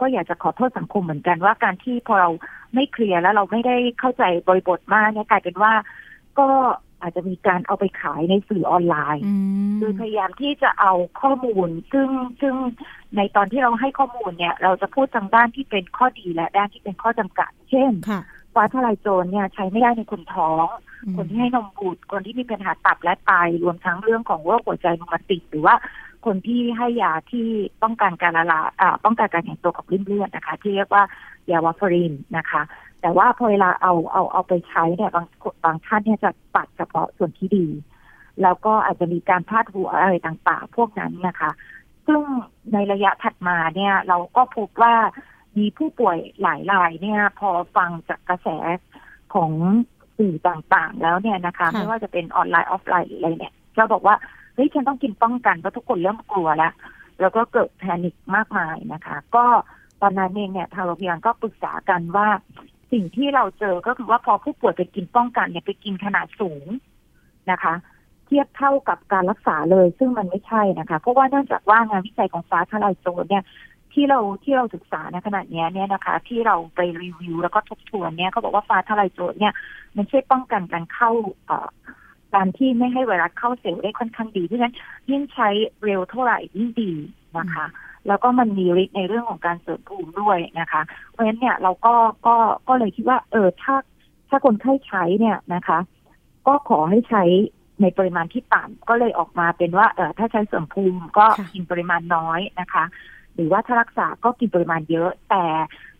[0.00, 2.30] ก็อยากจะขอโทษสังคมเหมือนกันว่าการที่พอเรา
[2.74, 5.72] ไม่เคลียร์แล้วเราไม่ได้เข้าใจบริบทมากเนี่ยกลายเป็นว่า
[6.38, 6.48] ก็
[7.02, 9.24] อาจจะมีการเอาไปขายในสื่อออนไลน์
[9.80, 12.08] คือพยายามที่จะเอาข้อมูล ซึ่ง
[12.40, 12.54] ซึ่ง
[13.16, 17.92] ในตอนที่เราให้ข้อมูลเนี่ย เราจะพูดทางด้านที่เป็นข้อดีและด้านที่เป็นข้อจำกัด เช่น
[18.54, 20.66] ฟ้าทลายโจรเนี่ยใช้ไม่ได้ในคนท้อง
[21.16, 25.74] คนที่ให้นมบุตรคนที่มีปัญหาตับและไตรวมทั้งเรื่องของโรคหัวใจนุมาติดหรือว่า
[26.26, 27.46] คนที่ให้ยาที่
[27.82, 31.02] ป้องกันการละลายอ่าป้องกันการแข็งตัวกับริ่มเลือดนะคะ ที่เรียกว่า
[31.50, 32.62] ยาวาฟรินนะคะ
[33.00, 35.26] แต่ว่าพอเวลาเอาเอาเอาไปใช้เนี่ยบาง
[35.64, 37.66] บางท่านเนี่ยจะปัดเฉพาะส่วนที่ดี
[38.42, 41.50] แล้วก็อาจจะมีการพาดหัวอะไรต่างๆ พวกนั้นนะคะ
[42.06, 42.20] ซึ่ง
[42.72, 44.94] ในระยะถัดมาเนี่ยเราก็พบว่า
[45.58, 48.48] มีผู้ป่วยหลายรายเนี่ย พอฟังจากกระแส
[49.34, 49.50] ของ
[50.18, 54.16] สื่อต่างๆ แล้วเนี่ยนะคะค่ะไม่ว่าจะเป็นออนไลน์ออฟไลน์หรืออะไรเนี่ยเราบอกว่า
[54.54, 56.72] เฮ้ยฉันต้องกินป้องกันเพราะทุกคนเริ่มกลัวแล้ว
[57.20, 59.44] แล้วก็เกิด panic มากมายนะคะ ก็
[60.02, 62.28] ตอนนั้นเองเนี่ยทางโรงพยาบาลก็ปรึกษากันว่า
[62.92, 66.66] สิ่งที่เราเจอก็คือว่าพอผู้ป่วยไปกินป้องกันเนี่ยไปกินขนาดสูง
[67.50, 67.74] นะคะ
[68.26, 73.44] เทียบเท่ากับการรักษาเลย ซึ่งมันไม่ใช่นะคะ เพราะว่าเนื่องจากว่างานวิจัยของฟ้าทลายโจรเนี่ย
[73.92, 79.54] ที่เราที่เราศึกษาในขณะเนี้ยเนี่ยนะคะ ที่เราไปรีวิวแล้วก็ทบทวนเนี่ยเขาบอกว่าฟ้าทลายโจรเนี่ย
[79.96, 81.10] มันช่วยป้องกันการเข้า
[81.46, 81.68] เอ่อ
[82.34, 84.74] การที่ไม่ให้ไวรัสเข้าเซลล์ได้ค่อนข้างดี เพราะฉะนั้น
[85.10, 85.48] ยิ่งใช้
[85.84, 86.92] เร็วเท่าไหร่ยิ่งดี
[87.38, 87.66] นะคะ
[88.06, 91.94] แล้วก็มันมีฤทธิ์ในเรื่องของการเสริมภูมิด้วยนะคะ เพราะฉะนั้นเนี่ยเราก็
[92.26, 92.36] ก็
[92.68, 93.74] ก็เลยคิดว่า เออถ้า
[94.28, 95.78] ถ้าคนไข้ใช้เนี่ยนะคะ
[96.46, 97.24] ก็ขอให้ใช้
[97.82, 102.84] ในปริมาณที่ต่ำก็เลยออกมาเป็นว่าเออถ้าใช้เสริมภูมิก็ค่ะกินปริมาณน้อยนะคะ
[103.34, 105.44] หรือว่าถ้ารักษาก็กินปริมาณเยอะ แต่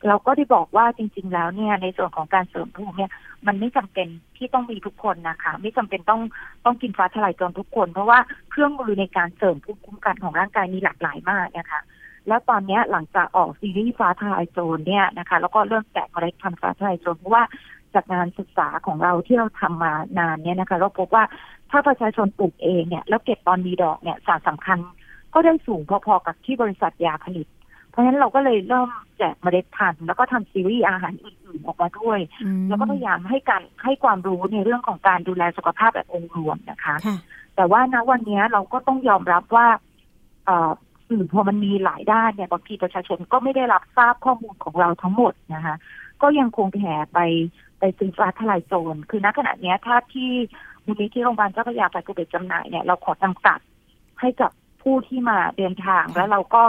[0.06, 3.10] เราก็ได้บอกว่าจริง ๆ แล้วเนี่ยในส่วนของการเสริมภูมิเนี่ย
[3.46, 6.20] มันไม่จำเป็นที่ต้องมีทุกคนนะคะ ไม่จำเป็นต้อง
[6.64, 8.18] ต้องกินฟ้าทลายโจรทุกคน เพราะว่า
[8.50, 11.80] เครื่องมือในการเสริมภูมิคุ้มกันของร่างกายมีหลากหลายมากนะคะ
[12.28, 17.44] แล้วตอนนี้หลังจากออกซีรีส์ฟ้าทลายโจรเนี่ยนะคะ แล้วก็เริ่มแกะเมล็ดพันฟ้าทลายโจรเพราะว่า
[17.94, 21.24] จากงานศึกษาของเราที่เราทำมานานเนี่ยนะคะ เราพบว่า
[21.70, 24.78] ถ้าประชาชนปลูกเองเนี่ยแล้วเก็บตอนมีดอกเนี่ยสารสำคัญ
[25.34, 27.46] ก็ได้สูงพอๆกับที่บริษัทยาผลิต
[27.90, 37.16] เพราะฉะนั้นเราก็เลยเริ่มแจกเมล็ดพันธุ์แล้วก็ทำซีรีส์อาหารอื่นๆออกมาด้วยอืมแล้วก็พยายามให้การให้ความรู้ในเรื่องของการดูแลสุขภาพแบบองค์รวมนะคะค่ะ
[37.56, 39.66] แต่ว่าณวันนี้เราก็ต้องยอมรับว่า
[40.46, 40.70] เอ่อ
[41.08, 45.76] สื่อพอมันมีหลายด้านเนี่ยบางทีประชาชนก็ไม่ได้รับทราบข้อมูลของเราทั้งหมดนะคะ
[46.22, 47.20] ก็ยังคงแห่ไป
[47.78, 50.30] ไปซื้อฟ้าทลายโจรคือณขณะเนี้ยถ้าที่
[50.86, 53.58] มูลนิธิโรงพยาบาลเจ้าพระยาฝ่ายผู้เป็นจำหน่ายเนี่ยเราขอจำกัด
[54.20, 54.50] ให้กับ
[54.82, 56.64] ผู้ที่มาเดินทาง แล้วเราก็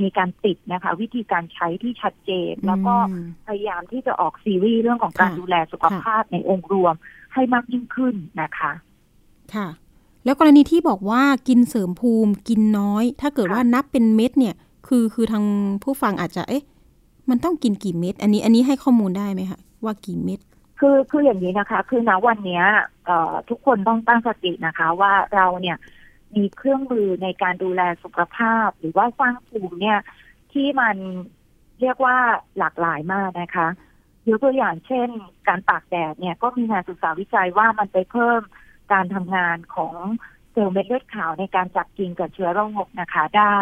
[0.00, 6.94] มีการติดนะคะ วิธีการใช้ที่ชัดเจน แล้วก็อืมพยายามที่จะออกซีรีส์เรื่องของการค่ะดูแลสุขภาพในองค์รวม
[7.34, 8.72] ให้มากยิ่งขึ้นนะคะ
[9.54, 9.68] ค่ะ
[10.24, 14.54] แล้วกรณีที่บอกว่ากินเสริมภูมิกินน้อย ถ้าเกิดค่ะว่านับเป็นเม็ดเนี่ย
[14.88, 15.44] คือคือทาง
[15.82, 16.64] ผู้ฟังอาจจะเอ๊ะ
[17.30, 20.40] มันต้องกินกี่เม็ด อันนี้อันนี้ให้ข้อมูลได้ไหมคะว่ากี่เม็ด
[20.80, 22.64] คือคืออย่างนี้นะคะ คือณวันเนี้ย
[23.06, 25.76] เอ่อทุกคนต้องตั้งสตินะคะ ว่าเราเนี่ย
[26.36, 29.98] มีเครื่องมือในการดูแลสุขภาพ หรือว่าสร้างภูมิเนี่ย
[30.52, 30.96] ที่มัน
[31.80, 32.16] เรียกว่า
[32.58, 33.68] หลากหลายมากนะคะ
[34.28, 35.08] ยกตัวอย่างเช่น
[35.48, 38.40] การตากแดดเนี่ยก็มีงานศึกษาวิจัยว่ามันไปเพิ่ม
[38.92, 39.94] การทำงานของ
[40.52, 43.58] เซลล์เม็ดเลือดขาวในการจับกินกับเชื้อโรคนะคะได้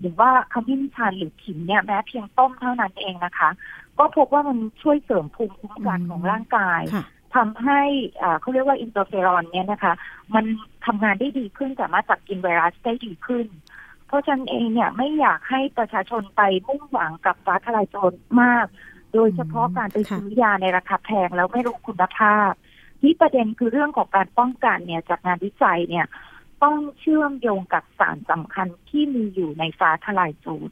[0.00, 3.50] หรือว่าขมิ้นชันหรือขิงเนี่ยแม้เพียงต้มเท่านั้นเองนะคะ
[3.98, 6.80] ก็พบว่ามันช่วยเสริมภูมิคุ้มกันของร่างกาย
[7.34, 7.80] ทำให้
[8.22, 9.94] อ่าเขาเรียกว่า interferon เนี่ยนะคะ
[10.34, 10.44] มัน
[10.86, 13.46] ทำงานได้ดีขึ้นสามารถจับกินไวรัสได้ดีขึ้น
[14.06, 18.12] เพราะฉะนั้นเองเนี่ยไม่อยากให้ประชาชนไปมุ่งหวังกับฟ้าทลายโจร
[18.42, 18.66] มาก
[19.14, 22.52] โดยเฉพาะการไปค่ะซื้อยาในราคาแพงแล้วไม่รู้คุณภาพ
[23.00, 26.06] ที่ประเด็นคือเรื่องของการป้องกันเนี่ยจากงานวิจัยเนี่ย
[26.62, 30.70] ต้องเชื่อมโยงกับสารสำคัญที่มีอยู่ในฟ้าทลายโจร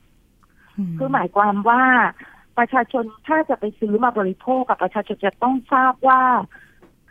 [0.98, 1.84] คือหมายความว่า
[2.58, 6.22] ประชาชนถ้าจะไปซื้อมาบริโภคกับประชาชนจะต้องทราบว่า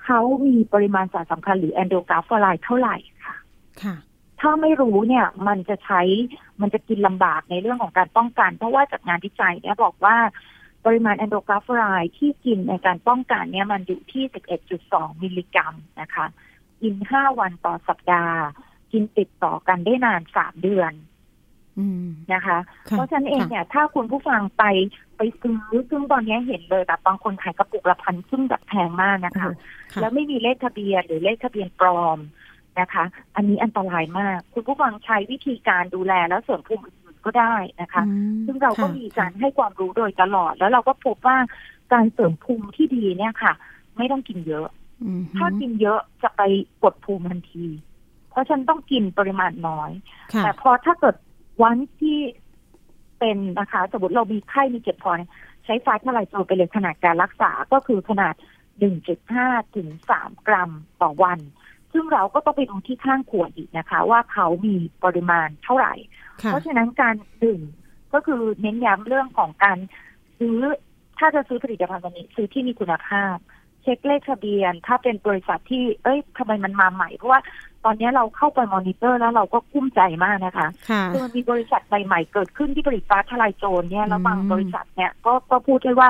[0.03, 3.35] เขามีปริมาณสารสำคัญหรือแอนโดกราฟไลด์เท่าไหร่ค่ะ
[3.83, 3.95] ค่ะ
[4.41, 6.01] ถ้าไม่รู้เนี่ยมันจะใช้
[6.61, 10.17] มันจะกินลำบากในเรื่องของการป้องกัน เพราะว่าจากงานวิจัยเนี่ยบอกว่า
[10.85, 14.23] ปริมาณแอนโดกราฟไลด์ที่กินในการป้องกันเนี่ยมันอยู่ที่
[14.73, 16.25] 11.2 มิลลิกรัมนะคะ
[16.81, 18.37] กิน 5 วันต่อสัปดาห์
[18.91, 21.06] กินติดต่อกันได้นาน 3 เดือนอืม
[22.33, 22.57] นะคะ
[22.89, 24.63] ค่ะเพราะฉะนั้นเองค่ะเนี่ย ถ้าคุณผู้ฟังไป
[25.17, 25.57] ไปซื้อ
[25.89, 29.49] ซึ่งตอนนี้เห็นเลยแบบบางคนขายกระปุกละพันซึ่งแบบแพงมากนะคะ
[29.93, 32.19] ค่ะแล้วไม่มีเลขทะเบียนหรือเลขทะเบียนปลอม
[32.79, 33.03] นะคะ
[33.35, 41.37] อันนี้อันตรายมาก คุณผู้ฟังใช้วิธีการดูแลแล้วเสริมภูมิอื่นๆก็ได้นะคะอืมซึ่งเราก็ค่ะมีการให้ความรู้โดยตลอด แล้วเราก็พบว่า
[41.93, 43.53] การเสริมภูมิที่ดีเนี่ยค่ะ
[43.97, 44.67] ไม่ต้องกินเยอะ
[45.03, 46.41] อืมถ้ากินเยอะจะไป
[46.83, 47.65] กดภูมิทันที
[48.29, 49.91] เพราะฉะนันต้องกินปริมาณน้อย
[50.33, 51.15] ค่ะแต่พอถ้าเกิด
[51.63, 52.19] วันที่
[53.19, 55.31] เป็นนะคะ สมมติเรามีไข้มีเจ็บคอเนี่ย
[55.65, 58.33] ใช้ฟ้าทลายโจรไปเลยขนาดการรักษาก็คือขนาด
[59.05, 61.39] 1.5 ถึง 3 กรัมต่อวัน
[61.93, 65.93] ซึ่งเราก็ต้องไปดูที่ข้างขวดอีกนะคะ ว่าเขามีปริมาณเท่าไหร่
[66.41, 67.61] ค่ะเพราะฉะนั้นการดื่ม
[68.13, 69.77] ก็คือเน้นย้ำเรื่องของการ
[70.37, 70.57] ซื้อ
[71.19, 73.35] ถ้าจะซื้อผลิตภัณฑ์ตัวนี้ซื้อที่มีคุณภาพ
[73.81, 77.41] เช็คเลขทะเบียน ถ้าเป็นบริษัทที่เอ้ยทำไมมันมาใหม่ เพราะว่า
[77.85, 86.09] ตอนนี้เราเข้าไปมอนิเตอร์แล้วเราก็กุ้มใจมากนะคะค่ะคือมันมีบริษัทใหม่ๆเกิดขึ้นที่ผลิตฟ้าทลายโจรเนี่ยแล้วบางอืมบริษัทเนี่ยก็ก็พูดได้ว่า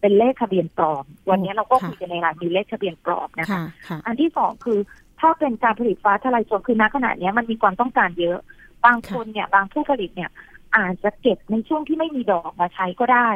[0.00, 4.78] เป็นเลขทะเบียนปลอม วันนี้เราก็ค่ะคุยกันในรายมีเลขทะเบียนปลอมนะคะค่ะค่ะอันที่สองคือ
[5.20, 8.38] ถ้าเป็นการผลิตฟ้าทลายโจรคือณขณะเนี้ยมันมีความต้องการเยอะ
[8.86, 10.30] บางคนเนี่ย บางผู้ผลิตเนี่ย
[10.76, 13.28] อาจจะเก็บในช่วงที่ไม่มีดอกมาใช้ก็ได้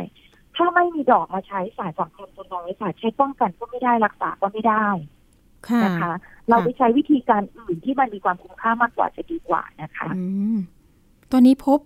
[0.56, 5.21] ถ้าไม่มีดอกมาใช้สายสังคมตัวน้อยสายใช้ป้องกันก็ไม่ได้รักษาก็ไม่ได้ค่ะ
[5.84, 6.12] นะคะ
[6.48, 10.22] เราไปใช้วิธีการอื่นที่มันมีความคุ้มค่ามากกว่าจะดีกว่านะคะอื
[10.54, 10.56] ม
[11.32, 11.78] ตอนนี้พบ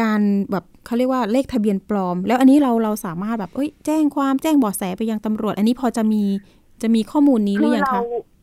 [0.00, 0.20] การ
[0.50, 6.22] แบบเขาเรียกว่าเลขทะเบียนปลอม แล้วอันนี้เราเราสามารถแบบเอ้ย แจ้งความแจ้งเบาะแสไปยังตำรวจ อันนี้พอจะมี
[6.82, 8.00] จะมีข้อมูลนี้หคืรือยังเราคะ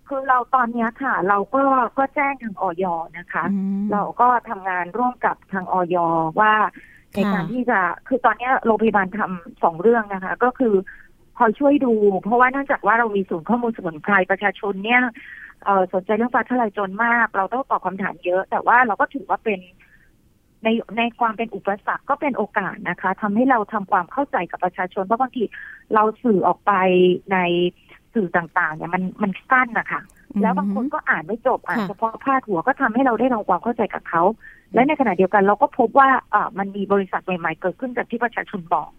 [0.07, 1.63] คือเราตอนเนี้ยค่ะ เราก็
[1.97, 2.85] ก็แจ้งทางออย
[3.17, 5.95] นะคะอืมเราก็ทำงานร่วมกับทางออย
[6.39, 6.53] ว่า
[7.15, 10.73] ในค่ะการที่จะคือตอนเนี้ยโรงพยาบาลทำสองเรื่องนะคะ ก็คือ
[11.41, 15.01] คอยช่วยดู เพราะว่าเนื่องจากว่าเรามีศูนย์ข้อมูลสมุนไพรประชาชนเนี่ย
[15.63, 19.59] เอ่อสนใจเรื่องฟ้าทลายโจรมาก เราต้องตอบคำถามเยอะ แต่ว่าเราก็ถือว่าเป็น
[20.63, 25.43] ในในความเป็นอุปสรรคก็เป็นโอกาสนะคะทำให้เราทำความเข้าใจกับประชาชนเพราะบางที
[25.93, 26.73] เราสื่อออกไป
[27.33, 27.37] ใน
[28.13, 30.01] สื่อต่างๆ เนี่ยมันมันสั้นนะคะ
[30.41, 34.23] แล้วบางคนก็อ่านไม่จบอ่านค่ะเฉพาะพาดหัวก็ทำให้เราได้ทำความเข้าใจกับเขา
[34.73, 38.89] และในขณะเดียวกันเราก็พบว่าอ่ามันมีบริษัทใหม่ๆเกิดขึ้นจากที่ประชาชนบอก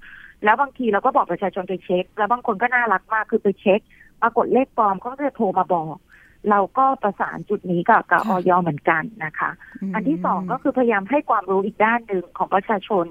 [0.45, 3.81] แล้วบางทีเราก็บอกประชาชนไปเช็ค แล้วบางคนก็น่ารักมากคือไปเช็ค
[4.23, 5.97] ปรากฏเลขปลอมเขาก็จะโทรมาบอก
[6.51, 9.51] เราก็ประสานจุดนี้กับกับอค่ะอยเหมือนกันนะคะ
[9.91, 13.05] มอันที่สองก็คือพยายามให้ความรู้อีกด้านหนึ่งของประชาชน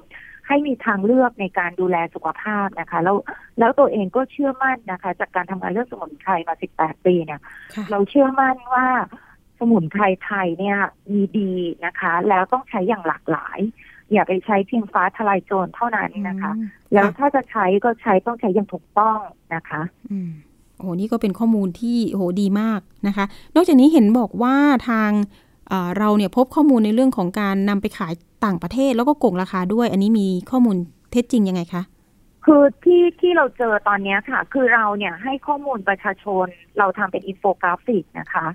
[0.48, 3.18] ให้มีทางเลือกในการดูแลสุขภาพนะคะ แล้ว
[3.60, 7.42] แล้วตัวเองก็เชื่อมั่นนะคะ จากการทำงานเรื่องสมุนไพรมา18ปีเนี่ย
[7.76, 8.88] ค่ะเราเชื่อมั่นว่า
[9.60, 10.78] สมุนไพรไทยเนี่ย
[11.12, 11.54] มีดี
[11.86, 13.60] นะคะ แล้วต้องใช้อย่างหลากหลาย
[14.14, 19.20] อย่าไปใช้เพียงฟ้าทลายโจรเท่านั้นนะคะอืมแล้วค่ะถ้าจะใช้ก็ใช้ต้องใช้อย่างถูกต้อง
[19.56, 20.30] นะคะอืม
[20.78, 24.56] โอ้โหนี่ก็เป็นข้อมูลที่โอ้โหดีมากนะคะ นอกจากนี้เห็นบอกว่า
[24.90, 25.12] ทาง
[25.68, 28.14] เอ่อเราเนี่ยพบข้อมูลในเรื่องของการนำไปขาย
[28.46, 30.78] ต่างประเทศแล้วก็โกงราคาด้วย อันนี้มีข้อมูล
[31.12, 31.84] เท็จจริงยังไงคะ
[32.46, 36.46] คือที่ที่เราเจอตอนเนี้ยค่ะ คือเราเนี่ยให้ข้อมูลประชาชน
[36.78, 38.46] เราทำเป็นอินโฟกราฟิกนะคะ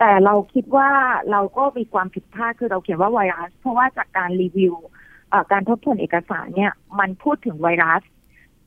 [0.00, 0.88] แต่เราคิดว่า
[1.30, 4.74] เราก็มีความผิดพลาดคือเราเขียนว่าไวรัส เพราะว่าจากการรีวิว
[5.30, 8.02] เอ่อการทบทวนเอกสารเนี่ย มันพูดถึงไวรัส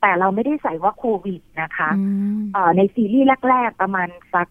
[0.00, 2.04] แต่เราไม่ได้ใส่ว่าโควิดนะคะอื
[2.38, 4.48] มเอ่อในซีรีส์แรก ๆ ประมาณสัก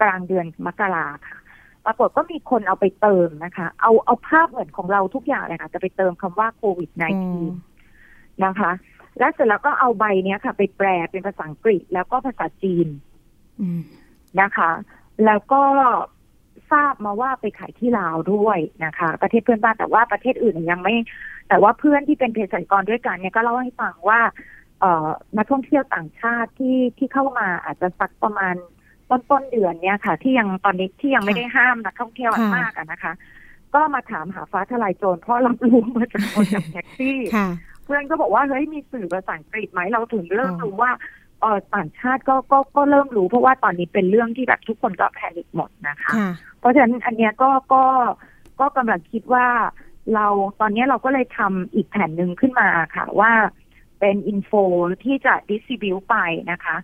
[0.00, 1.38] กลางเดือนมกราค่ะ
[1.84, 7.10] ปรากฏก็มีคนเอาไปเติมนะคะ เอาเอาภาพเหมือนของเราทุกอย่างเลยค่ะจะไปเติมคำว่าโควิดอ๋อ
[7.60, 8.70] -19 นะคะ
[9.18, 12.88] แล้วเสร็จแล้วก็เอาใบเนี้ยค่ะ ไปแปลเป็นภาษาอังกฤษแล้วก็ภาษาจีน
[13.60, 13.82] อืม
[14.40, 14.70] นะคะ
[15.24, 15.62] แล้วก็
[16.74, 20.94] ทราบมาว่าไปขายที่ลาวด้วยนะคะ ประเทศเพื่อนบ้านแต่ว่าประเทศอื่นยังไม่
[21.48, 24.20] แต่ว่าเพื่อนที่เป็นเภสัชกรด้วยกันเนี่ยก็เล่าให้ฟังว่า
[24.80, 28.54] เอ่อนักท่องเที่ยวต่างชาติที่ที่เข้ามาอาจจะสักประมาณ
[29.10, 33.12] ต้นต้นเดือนเนี่ยค่ะ ที่ยังตอนนี้ที่ยังไม่ได้ห้ามนักท่องเที่ยวค่ะมากอะนะคะ
[33.74, 37.48] ก็มาถามหาฟ้าทลายโจรเพราะรับรู้มาจากคนขับแท็กซี่ค่ะ
[37.84, 40.90] เพื่อนก็บอกว่าเฮ้ยมีสื่อภาษาอังกฤษไหมเราถึงเริ่มอ๋อรู้ว่า
[41.44, 46.28] เออต่างชาติก็ก็ก็เริ่มรู้เพราะว่าตอนนี้เป็นเรื่องที่แบบทุกคนก็แพนิคหมดนะคะค่ะ
[46.60, 47.84] เพราะฉะนั้นอันเนี้ยก็ก็
[48.60, 49.46] ก็กำลังคิดว่า
[50.14, 50.26] เรา
[50.60, 53.32] ตอนเนี้ยเราก็เลยทำอีกแผ่นหนึ่งขึ้นมาค่ะว่า
[54.00, 54.52] เป็นอินโฟ
[55.04, 56.16] ที่จะดิสซิบิวไป
[56.52, 56.76] นะคะ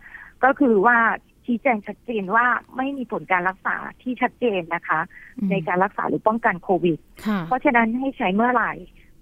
[0.45, 0.99] ก็คือว่า
[1.45, 2.47] ชี้แจงชัดเจนว่า
[2.77, 5.01] ไม่มีผลการรักษาที่ชัดเจนนะคะ
[5.39, 8.73] อืมในการรักษาหรือป้องกันโควิดค่ะเพราะฉะนั้นให้ใช้เมื่อไหร่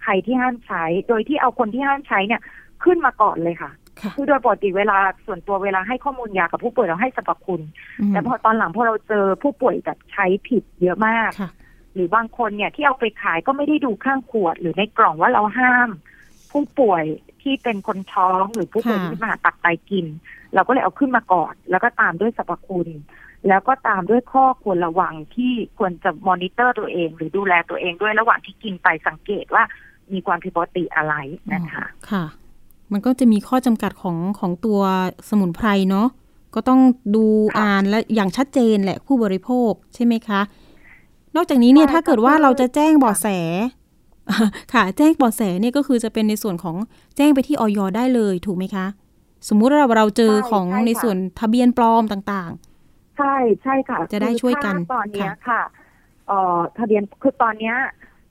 [0.03, 2.42] ใครที่ห้ามใช้ โดยที่เอาคนที่ห้ามใช้เนี่ย
[2.85, 3.70] ขึ้นมาก่อนเลยค่ะ
[4.02, 11.50] ค่ะคือโดยปกติเวลาส่วนตัวเวลาให้ข้อมูลยากับผู้ป่วยเราให้สรรพคุณมแต่พอตอนหลังพอเราเจอผู้ป่วยแบบใช้ผิดเยอะมากค่ะ
[11.94, 15.88] หรือบางคนเนี่ยที่เอาไปขายก็ไม่ได้ดูข้างขวด หรือในกล่องว่าเราห้าม
[16.50, 17.04] ผู้ป่วย
[17.42, 20.06] ที่เป็นคนท้องหรือผู้ป่วยค่ะที่มีปัญหาตับไตกิน
[20.54, 22.88] เราก็เลยเอาขึ้นมาก่อนแล้วก็ตามด้วยสรรพคุณ
[23.48, 29.64] แล้วก็ตามด้วยข้อควรระวังที่ควรจะมอนิเตอร์ตัวเอง หรือดูแลตัวเองด้วยระหว่างที่กินไปสังเกตว่า
[30.12, 31.14] มีความผิดปกติอะไร
[31.54, 32.24] นะคะ ค่ะ
[32.92, 34.81] มันก็จะมีข้อจำกัดของของตัว
[35.29, 36.09] สมุนไพรเนาะ
[36.55, 36.81] ก็ต้อง
[37.16, 40.40] ดูค่ะอ่านและอย่างชัดเจนแหละผู้บริโภคใช่ไหมคะ
[41.37, 43.29] นอกจากนี้เนี่ยใช่ถ้าเกิดก็คือว่าเราจะแจ้งเบาะค่ะแส
[44.74, 46.77] ค่ะ แจ้งเบาะแสเนี่ยก็คือจะเป็นในส่วนของ
[47.16, 48.87] แจ้งไปที่ออยได้เลยถูกไหมคะ
[49.48, 52.52] สมมุติเราเราเจอของในส่วนทะเบียนปลอมต่าง
[53.19, 55.62] ใช่ใช่ค่ะ จะได้ช่วยกันคือถ้าตอนเนี้ยค่ะ
[56.29, 57.77] เอ่อทะเบียนคือตอนเนี้ย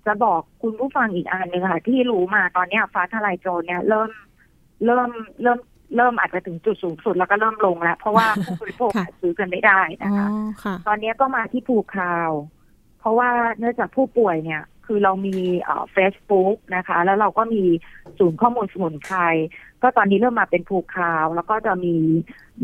[0.05, 4.09] จะบอกคุณผู้ฟังอีกอันหนึ่งค่ะ ที่รู้มาตอนเนี้ยฟ้าทลายโจรเนี่ยเริ่ม
[4.85, 5.09] เริ่ม
[5.41, 5.59] เริ่ม
[5.95, 10.27] เริ่มอาจจะถึงจุดสูงสุดแล้วก็เริ่มลงแล้ว เพราะว่าผู้บริโภคค่ะหาซื้อกันไม่ได้ๆอ๋นะอคะ
[10.63, 12.31] ค่ะตอนเนี้ยก็มาที่ภูคาว
[12.99, 15.37] เพราะว่าเนื่องจากผู้ป่วยเนี่ย คือเรามี
[15.93, 17.63] เฟซบุ๊กนะคะ แล้วเราก็มี
[18.19, 19.17] ศูนย์ข้อมูลสมุนไพร
[19.81, 21.95] ก็ตอนนี้เริ่มมาเป็นภูคาว แล้วก็จะมี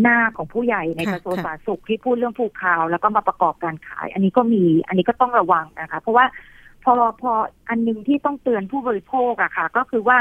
[0.01, 6.26] หน้าของผู้ใหญ่ในกระทรวงสาธารณสุขที่พูดเรื่องภูคาว แล้วก็มาประกอบการขาย อันนี้ก็มีอันนี้ก็ต้องระวังนะคะ เพราะว่า
[6.84, 7.32] พอพอ
[7.70, 10.18] อันนึงที่ต้องเตือนผู้บริโภคอะค่ะ ก็คือว่า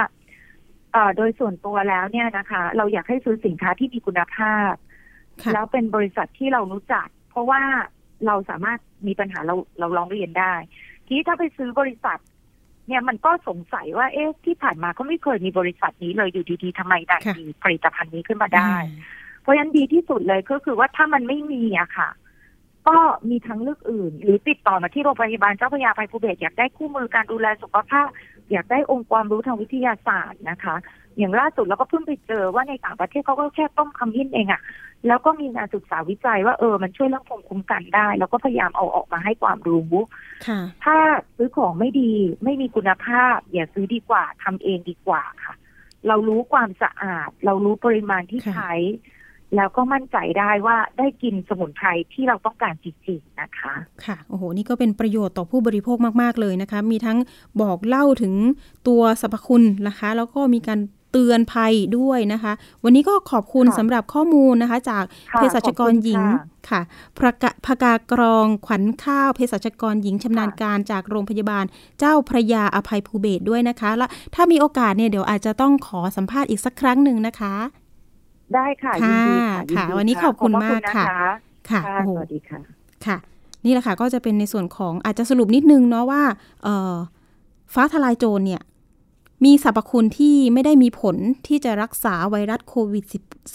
[1.16, 4.72] โดยส่วนตัวแล้วเนี่ยนะคะ เราอยากให้ซื้อสินค้าที่มีคุณภาพ
[5.52, 7.62] แล้วเป็นบริษัทที่เรารู้จัก เพราะว่า
[8.26, 10.54] เราสามารถมีปัญหาเราเราร้องเรียนได้
[11.06, 12.18] ทีนี้ถ้าไปซื้อบริษัท
[12.88, 18.72] เนี่ยมันก็สงสัยว่าเอ๊ะที่ผ่านมาก็ไม่เคยมีบริษัทนี้เลยอยู่ดีๆทำไมได้มีผลิตภัณฑ์นี้ขึ้นมาได้
[19.42, 22.10] เพราะฉะนั้นดีที่สุดเลยก็คือว่าถ้ามันไม่มีอะค่ะ
[22.88, 22.98] ก็
[23.30, 28.06] มีทางเลือกอื่น หรือติดต่อมาที่โรงพยาบาลเจ้าพระยาภัยภูเบศอยากได้คู่มือการดูแลสุขภาพ
[28.52, 30.76] อยากได้องค์ความรู้ทางวิทยาศาสตร์นะคะ
[31.18, 34.62] อย่างล่าสุดเราก็เพิ่งไปเจอว่าในต่างประเทศเขาก็แค่ต้มคำยินเองอะ
[35.06, 39.94] แล้วก็มีงานศึกษาวิจัยว่าเออมันช่วยเรื่องภูมิคุ้มกันได้ แล้วก็พยายามเอาออกมาให้ความรู้
[40.84, 40.96] ถ้า
[41.36, 42.12] ซื้อของไม่ดี
[42.44, 45.54] ไม่มีคุณภาพ อย่าซื้อดีกว่าทำเองดีกว่าค่ะ
[46.08, 48.72] เรารู้ความสะอาด เรารู้ปริมาณที่ใช้
[49.56, 53.74] แล้วก็มั่นใจได้ว่าได้กินสมุนไพรที่เราต้องการจริงๆนะคะ
[54.04, 57.18] ค่ะ โอ้โห นี่ก็เป็นประโยชน์ต่อผู้บริโภคมากๆเลยนะคะ มีทั้ง
[57.60, 58.34] บอกเล่าถึง
[58.88, 60.80] ตัวสรรพคุณนะคะ แล้วก็มีการ
[61.12, 62.52] เตือนภัยด้วยนะคะ
[62.84, 66.22] วันนี้ก็ขอบคุณสำหรับข้อมูลนะคะ จากเภสัชกรหญิง
[66.70, 66.80] ค่ะ
[67.18, 71.64] พระกพกากรองขวัญข้าวเภสัชกรหญิงชำนาญการจากโรงพยาบาล
[71.98, 77.54] เจ้าพระยาอภัยภูเบศด้วยนะคะ และถ้ามีโอกาสเนี่ยเดี๋ยวอาจจะต้องขอสัมภาษณ์อีกสักครั้งหนึ่งนะคะ
[78.56, 79.22] ได้ค่ะค่ะ
[79.76, 81.04] ค่ะ วันนี้ขอบคุณมากค่ะ
[81.70, 82.60] ค่ะ สวัสดีค่ะ
[83.06, 83.16] ค่ะ
[83.64, 86.22] นี่แหละค่ะก็จะเป็นในส่วนของอาจจะสรุปนิดนึงเนาะว่า
[87.74, 88.62] ฟ้าทลายโจรเนี่ย
[89.44, 93.04] มีสรรพคุณที่ไม่ได้มีผลที่จะรักษาไวรัสโควิด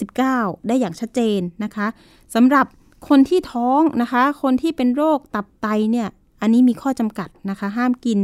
[0.08, 1.86] -19 ได้อย่างชัดเจนนะคะ
[2.34, 2.66] สำหรับ
[3.08, 6.08] คนที่ท้องนะคะ คนที่เป็นโรคตับไตเนี่ย
[6.40, 8.18] อันนี้มีข้อจำกัดนะคะ ห้ามกิน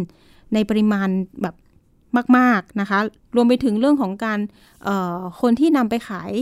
[0.55, 1.09] ในปริมาณ
[1.43, 1.55] แบบ
[2.39, 2.99] มาก ๆ นะคะ
[3.37, 4.39] รวมไปถึงเรื่องของการ
[5.41, 6.33] คนที่นำไปขาย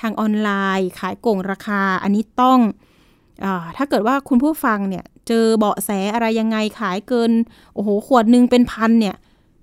[0.00, 2.58] ทางออนไลน์ ขายโกงราคา อันนี้ต้อง
[3.44, 7.30] อถ้าเกิดว่าคุณผู้ฟังเนี่ย เจอเบาะแสอะไรยังไงขายเกิน
[7.74, 9.16] โอ้โห ขวดหนึ่งเป็นพันเนี่ย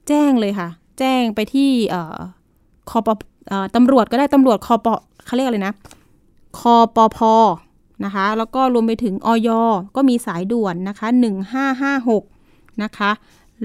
[0.08, 0.70] แจ้งเลยค่ะ
[1.00, 1.70] แจ้งไปที่
[2.90, 3.08] คอป
[3.76, 4.88] ตำรวจก็ได้ตำรวจคอป
[5.26, 5.74] เขาเรียกอะไรนะ
[6.60, 7.20] คอปพ
[8.06, 9.50] นะคะ แล้วก็รวมไปถึงออย
[9.96, 11.08] ก็มีสายด่วนนะคะ
[11.96, 13.12] 1556 นะคะ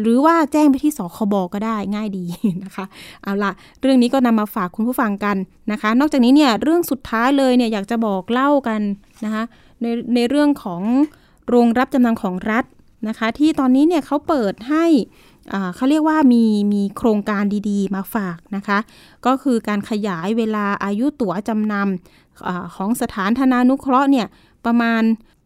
[0.01, 2.24] หรือว่าแจ้งไปที่สคบก็ได้ง่ายดี
[2.64, 2.84] นะคะ
[3.22, 5.36] เอาละเรื่องนี้ก็นำมาฝากคุณผู้ฟังกัน
[5.72, 8.80] นะคะ นอกจากนี้เนี่ยเรื่องสุดท้ายเลยเนี่ยอยากจะบอกเล่ากัน
[9.24, 9.45] นะคะ
[9.82, 10.82] ในในเรื่องของ
[11.49, 12.64] โรงรับจำนำของรัฐ
[13.09, 14.86] นะคะ ที่ตอนนี้เนี่ยเขาเปิดให้
[15.74, 18.78] เขาเรียกว่ามีมีโครงการดีๆ มาฝากนะคะ
[19.26, 24.26] ก็คือการขยายเวลาอายุตั๋วจำนำอของสถานธนานุเคราะห์เนี่ย
[24.64, 25.03] ประมาณ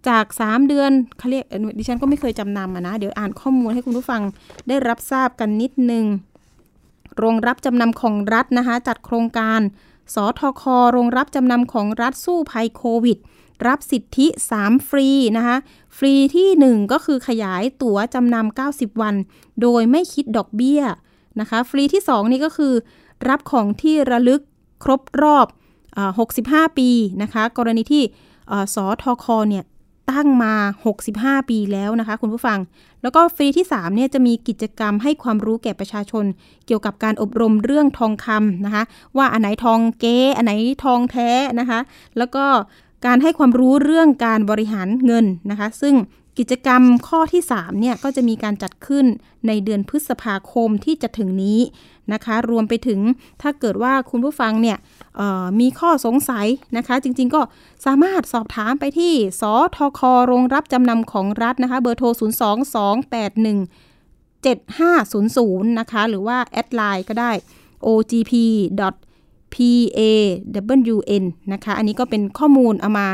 [0.09, 1.44] จาก 3 เดือนเขาเรียก
[1.78, 4.22] ดิฉันก็ไม่เคยจำนำนะเดี๋ยวอ่านข้อมูลให้คุณผู้ฟัง
[4.68, 6.05] ได้รับทราบกันนิดนึง
[7.18, 9.61] โรงรับจำนำของรัฐนะคะ จัดโครงการ
[10.14, 13.18] สทค โรงรับจำนำของรัฐสู้ภัยโควิด
[13.66, 14.26] รับสิทธิ
[14.59, 15.57] 3 ฟรีนะคะ
[15.96, 19.14] ฟรีที่ 1 ก็คือขยายตั๋วจำนำ90 วัน
[19.62, 20.82] โดยไม่คิดดอกเบี้ย
[21.40, 22.74] นะคะ ฟรีที่ 2 นี่ก็คือ
[23.28, 24.40] รับของที่ระลึก
[24.84, 25.46] ครบรอบ
[25.96, 25.98] อ
[26.44, 26.90] 65 ปี
[27.22, 28.03] นะคะ กรณีที่
[28.74, 29.64] สทค เนี่ย
[30.11, 30.55] ตั้งมา
[31.03, 32.59] 65 ปีแล้วนะคะคุณผู้ฟัง
[33.03, 36.24] แล้วก็ฟรีที่3เนี่ยจะมีกิจกรรมให้ความรู้แก่ประชาชน
[36.66, 38.82] เกี่ยวกับการอบรมเรื่องทองคำนะคะ
[39.16, 40.53] ว่าอันไหนทองเก๊อันไหน
[40.84, 41.30] ทองแท้
[41.61, 41.80] นะคะ
[42.18, 42.44] แล้วก็
[43.07, 45.94] การให้ความรู้เรื่องการบริหารเงินนะคะ ซึ่ง
[46.38, 49.07] กิจกรรมข้อที่3เนี่ยก็จะมีการจัดขึ้น
[49.46, 51.61] ในเดือนพฤษภาคมที่จะถึงนี้
[52.12, 53.00] นะคะ รวมไปถึง
[53.42, 54.76] ถ้าเกิดว่าคุณผู้ฟังเนี่ย
[55.60, 56.46] มีข้อสงสัย
[56.76, 57.40] นะคะ จริงๆก็
[57.86, 59.42] สามารถสอบถามไปที่ส
[59.76, 63.56] ทคโรงรับจำนำของรัฐนะคะ เบอร์โทร 02281
[65.66, 67.32] 7500 นะคะ หรือว่า แอดไลน์ก็ได้
[67.86, 68.32] ogp
[69.54, 73.08] PAWN นะคะ อันนี้ก็เป็นข้อมูลเอามา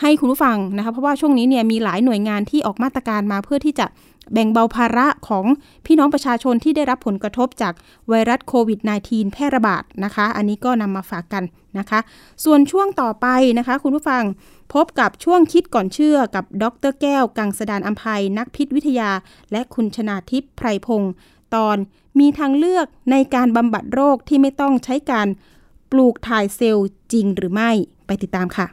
[0.00, 3.86] ให้คุณผู้ฟังนะคะ เพราะว่าช่วงนี้เนี่ยมีหลายหน่วยงานที่ออกมาตรการมาเพื่อที่จะ
[4.32, 5.46] แบ่งเบาภาระของ
[5.86, 7.74] พี่น้องประชาชนที่ได้รับผลกระทบจาก
[8.08, 11.44] ไวรัสโควิด -19 แพร่ระบาดนะคะ อันนี้ก็นำมาฝากกัน
[11.78, 12.00] นะคะ
[12.44, 13.26] ส่วนช่วงต่อไป
[13.58, 14.22] นะคะ คุณผู้ฟัง
[14.74, 19.10] พบกับช่วงคิดก่อนเชื่อกับดรแก้ว กังสดานอัมภัยนักพิษวิทยา
[19.52, 21.12] และคุณชนาทิพย์ไพรพงศ์
[21.54, 21.76] ตอน
[22.18, 25.28] มีทางเลือกในการบำบัดโรคที่ไม่ต้องใช้การ
[25.92, 27.70] ปลูกถ่ายเซลล์จริงหรือไม่
[28.06, 28.66] ไปติดตามค่ะ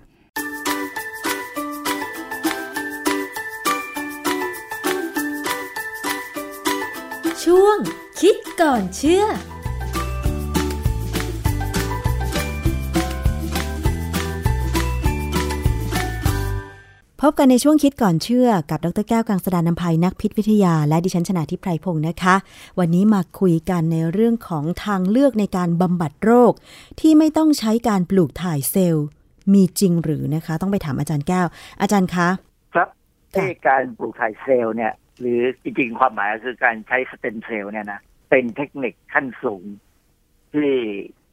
[8.22, 9.32] คิดก่อนเชื่อพ
[17.22, 22.36] พบกันในช่วงคิดก่อนเชื่อกับดรแก้วกังสดานนภัยนักพิษวิทยา และดิฉันชนะทิพไพรพงศ์นะคะ
[22.80, 26.53] วันนี้มาคุยกันในเรื่องของทางเลือกในการบำบัดโรค
[26.99, 29.05] ที่ไม่ต้องใช้การปลูกถ่ายเซลล์
[29.53, 31.47] มีจริงหรือนะคะ ต้องไปถามอาจารย์แก้ว
[31.82, 32.30] อาจารย์คะ
[32.74, 32.88] ครับ
[33.34, 39.63] ค่ะที่การปลูกถ่ายเซลล์เนี่ย หรือจริงๆความหมายก็คือการใช้สเต็มเซลล์เนี่ยนะเป็นเทคนิคขั้นสูง
[40.53, 40.70] ที่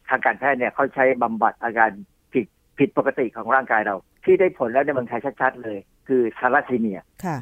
[0.09, 1.91] ทางการแพทย์เนี่ยเขาใช้บำบัดอาการ
[2.33, 2.47] ผิด
[2.78, 5.78] ผิดปกติของร่างกายเรา ที่ได้ผลแล้วในเมืองไทยชัดๆเลย
[6.09, 7.39] คือทาราซีเมียค่ะ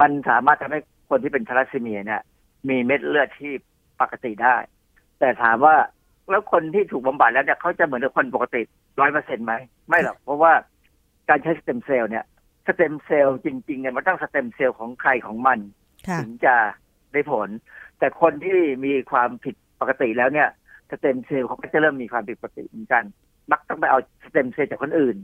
[0.00, 0.80] มันสามารถทำให้
[1.10, 2.22] คนที่เป็นทาราซีเมียเนี่ย
[2.68, 3.52] มีเม็ดเลือดที่
[4.00, 4.56] ปกติได้
[5.18, 5.76] แต่ถามว่า
[6.30, 8.62] แล้วคนที่ถูกบำบัดแล้วเนี่ยเขาจะเหมือนกับคนปกติ
[9.00, 9.54] ร้อยเปอร์เซ็นต์ไหม
[9.88, 10.52] ไม่หรอกเพราะว่า
[11.28, 12.24] การใช้สเต็มเซลล์เนี่ย
[12.66, 15.58] สเต็มเซลล์จริงๆเนี่ยมันต้องสเต็มเซลล์ของใครของมัน
[16.08, 16.54] ค่ะถึงจะ
[17.12, 17.48] ได้ผล
[17.98, 20.48] แต่คนที่มีความผิดปกติแล้วเนี่ย
[20.90, 23.04] สเต็มเซลล์เขาก็จะเริ่มมีความผิดปกติเหมือนกัน
[23.52, 25.16] มักต้องไปเอาสเต็มเซลล์จากคนอื่น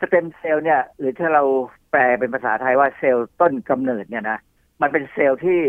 [0.00, 1.42] สเต็มเซลล์เนี่ย หรือถ้าเรา
[1.90, 4.38] แปลเป็นภาษาไทยว่าเซลล์ต้นกำเนิดเนี่ยนะ
[4.82, 5.60] มันเป็นเซลล์ที่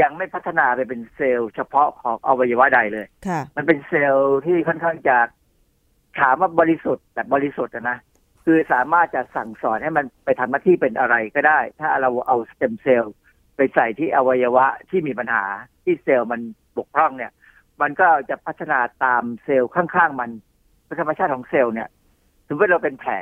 [0.00, 5.16] ยังไม่พัฒนาไปเป็นเซลล์เฉพาะของอวัยวะใดเลยค่ะมันเป็นเซลล์ที่ค่อนข้างจะ
[6.20, 7.98] ถามว่าบริสุทธิ์แบบบริสุทธิ์อะนะ
[8.44, 13.14] คือสามารถจะสั่งสอนให้มันไปทำหน้าที่เป็นอะไรก็ได้ ถ้าเราเอาสเต็มเซลล์
[13.56, 15.44] ไปใส่ที่อวัยวะที่มีปัญหา
[15.84, 16.40] ที่เซลล์มัน
[16.76, 17.32] บกพร่องเนี่ย
[17.80, 20.30] มันก็จะพัฒนาตามเซลล์ข้างๆมัน
[20.86, 21.88] เป็นธรรมชาติของเซลล์เนี่ย
[22.46, 23.12] สมมติเราเป็นแผล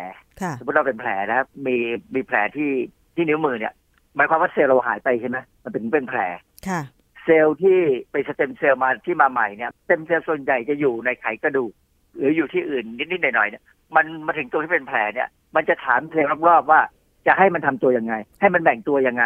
[0.40, 1.76] ค่ะสมมติเราเป็นแผลนะมี
[2.14, 2.70] มีแผลที่
[3.14, 3.74] ที่นิ้วมือเนี่ย
[4.16, 6.20] หมายความว่าเซลล์เราหายไปใช่ไหมมันถึงเป็นแผล
[6.68, 6.80] ค่ะ
[7.24, 7.78] เซลล์ที่
[8.10, 11.72] ไปสเต็มเซลล์มาที่มาใหม่เนี่ยสเต็มเซลล์ส่วนใหญ่จะอยู่ในไขกระดูก
[12.16, 13.64] หรืออยู่ที่อื่นนิดๆหน่อยๆเนี่ย
[13.96, 16.80] มันมาถึงตัวที่เป็นแผลเนี่ย มันจะถามเซลล์รอบๆว่า
[17.26, 19.24] จะให้มันทำตัวยังไง ให้มันแบ่งตัวยังไง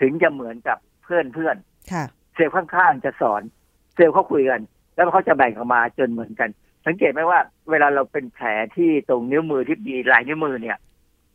[0.00, 2.04] ถึงจะเหมือนกับเพื่อนเพื่อนๆค่ะ
[2.34, 3.42] เซลล์ข้างๆจะสอน
[3.94, 4.60] เซลล์เขาคุยกัน
[4.94, 6.48] แล้วเขาจะแบ่งออกมาจนเหมือนกัน
[6.86, 10.78] สังเกตไหมว่า เวลาเราเป็นแผลที่ตรงนิ้วมือที่มีลายนิ้วมือเนี่ย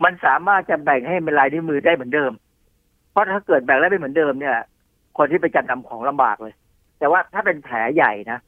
[0.03, 2.31] มันสามารถจะแบ่งให้เป็นลายนิ้วมือได้เหมือนเดิม
[3.11, 4.57] เพราะถ้าเกิดแบ่งแล้วไม่เหมือนเดิมเนี่ย
[5.17, 6.53] คนที่ไปจัดนำของลำบากเลย
[6.99, 8.39] แต่ว่าถ้าเป็นแผลใหญ่นะ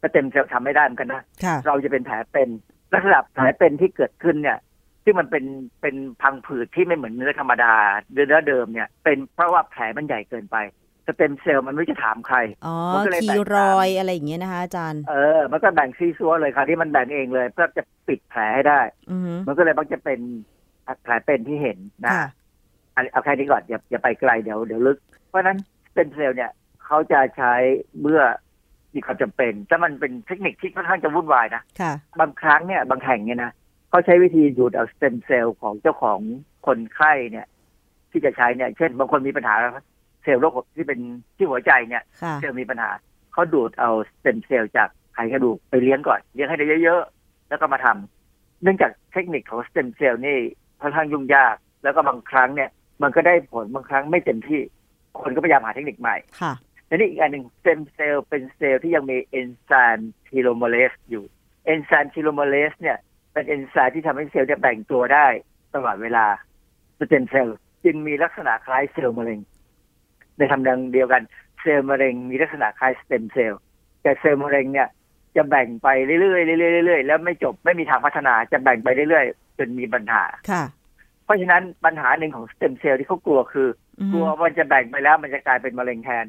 [0.00, 2.48] ก็เต็มเซลล์ทำไม่ได้เหมือนกันนะค่ะเราจะเป็นแผลเป็น
[2.92, 4.58] ลักษณะแผลเป็นที่เกิดขึ้นเนี่ย
[5.04, 5.44] ซึ่งมันเป็น
[5.80, 7.74] เป็นพังผืดที่ไม่เหมือนเนื้อธรรมดา
[8.12, 10.56] เนื้อเดิมเนี่ย เป็นเพราะว่าแผลมันใหญ่เกินไป
[11.06, 12.36] สเต็มเซลล์มันไม่รู้จะถามใคร
[12.66, 18.80] อ๋อมันก็เลยคีแบ่งตามรอยอะไรอย่างเงี้ยนะคะอาจารย์ เออ มันก็แบ่งซีซัวเลยค่ะที่มันแบ่งเองเลยเพื่อจะปิดแผลให้ได้
[19.10, 20.20] อือฮึมันก็เลยมักจะเป็น
[21.02, 22.26] แผลเป็นที่เห็นนะค่ะ
[22.94, 26.50] อันเอาแค่นี้ก่อนอย่าอย่าไปไกลเดี๋ยวเดี๋ยวลึก เพราะฉะนั้นสเต็มเซลล์เนี่ย
[26.84, 27.54] เขาจะใช้
[28.00, 28.20] เมื่อ
[28.94, 33.52] มีความจำเป็นแต่มันเป็นเทคนิคที่ค่อนข้างจะวุ่นวายนะค่ะบางครั้งเนี่ยบางแห่งเนี่ยนะ
[33.90, 36.18] เขาใช้วิธีดูดเอาสเต็มเซลล์ของเจ้าของ
[36.66, 37.46] คนไข้เนี่ย
[38.10, 39.54] ที่จะใช้เนี่ย เช่นบางคนมีปัญหา
[40.22, 41.00] เซลล์โรคที่เป็น
[41.36, 42.90] ที่หัวใจเนี่ยค่ะเซลล์มีปัญหา
[43.32, 50.38] เขาดูดเอาสเต็มเซลล์จากไขกระดูกไปเลี้ยงก่อนเลี้ยงให้ได้เยอะๆแล้วก็มาทำเนื่องจากเทคนิคของสเต็มเซลล์นี่
[50.82, 52.70] ค่อนข้างยุ่งยาก แล้วก็บางครั้งเนี่ย
[53.02, 54.60] มันก็ได้ผลบางครั้งไม่เต็มที่
[55.20, 56.52] คนก็พยายามหาเทคนิคใหม่ค่ะ
[56.92, 61.24] และนี่อีกอันหนึ่งสเต็มเซลล์เป็นเซลล์ที่ยังมีเอนไซม์ telomerase อยู่
[61.64, 62.98] เอนไซม์ telomerase เนี่ย
[63.32, 65.26] เป็นเอนไซม์ที่ทำให้เซลล์เนี่ยแบ่งตัวได้
[65.74, 66.26] ตลอดเวลา
[66.98, 69.40] สเต็มเซลล์จึงมีลักษณะคล้ายเซลล์มะเร็ง
[70.36, 71.22] ในทำนองเดียวกัน
[71.60, 73.60] เซลล์มะเร็งมีลักษณะคล้ายสเต็มเซลล์
[74.02, 74.88] แต่เซลล์มะเร็งเนี่ย
[75.36, 80.64] จะแบ่งไปเรื่อยๆเรื่อยๆเรื่อยๆแล้วไม่จบไม่มีทางพัฒนาจะแบ่งไปเรื่อยๆจนมีปัญหาค่ะ
[81.24, 83.68] เพราะฉะนั้นปัญหาหนึ่งของสเต็มเซลล์ที่เขากลัวคือ
[83.98, 86.24] อือกลัวมันจะแบ่งไปแล้วมันจะกลายเป็นมะเร็งแทน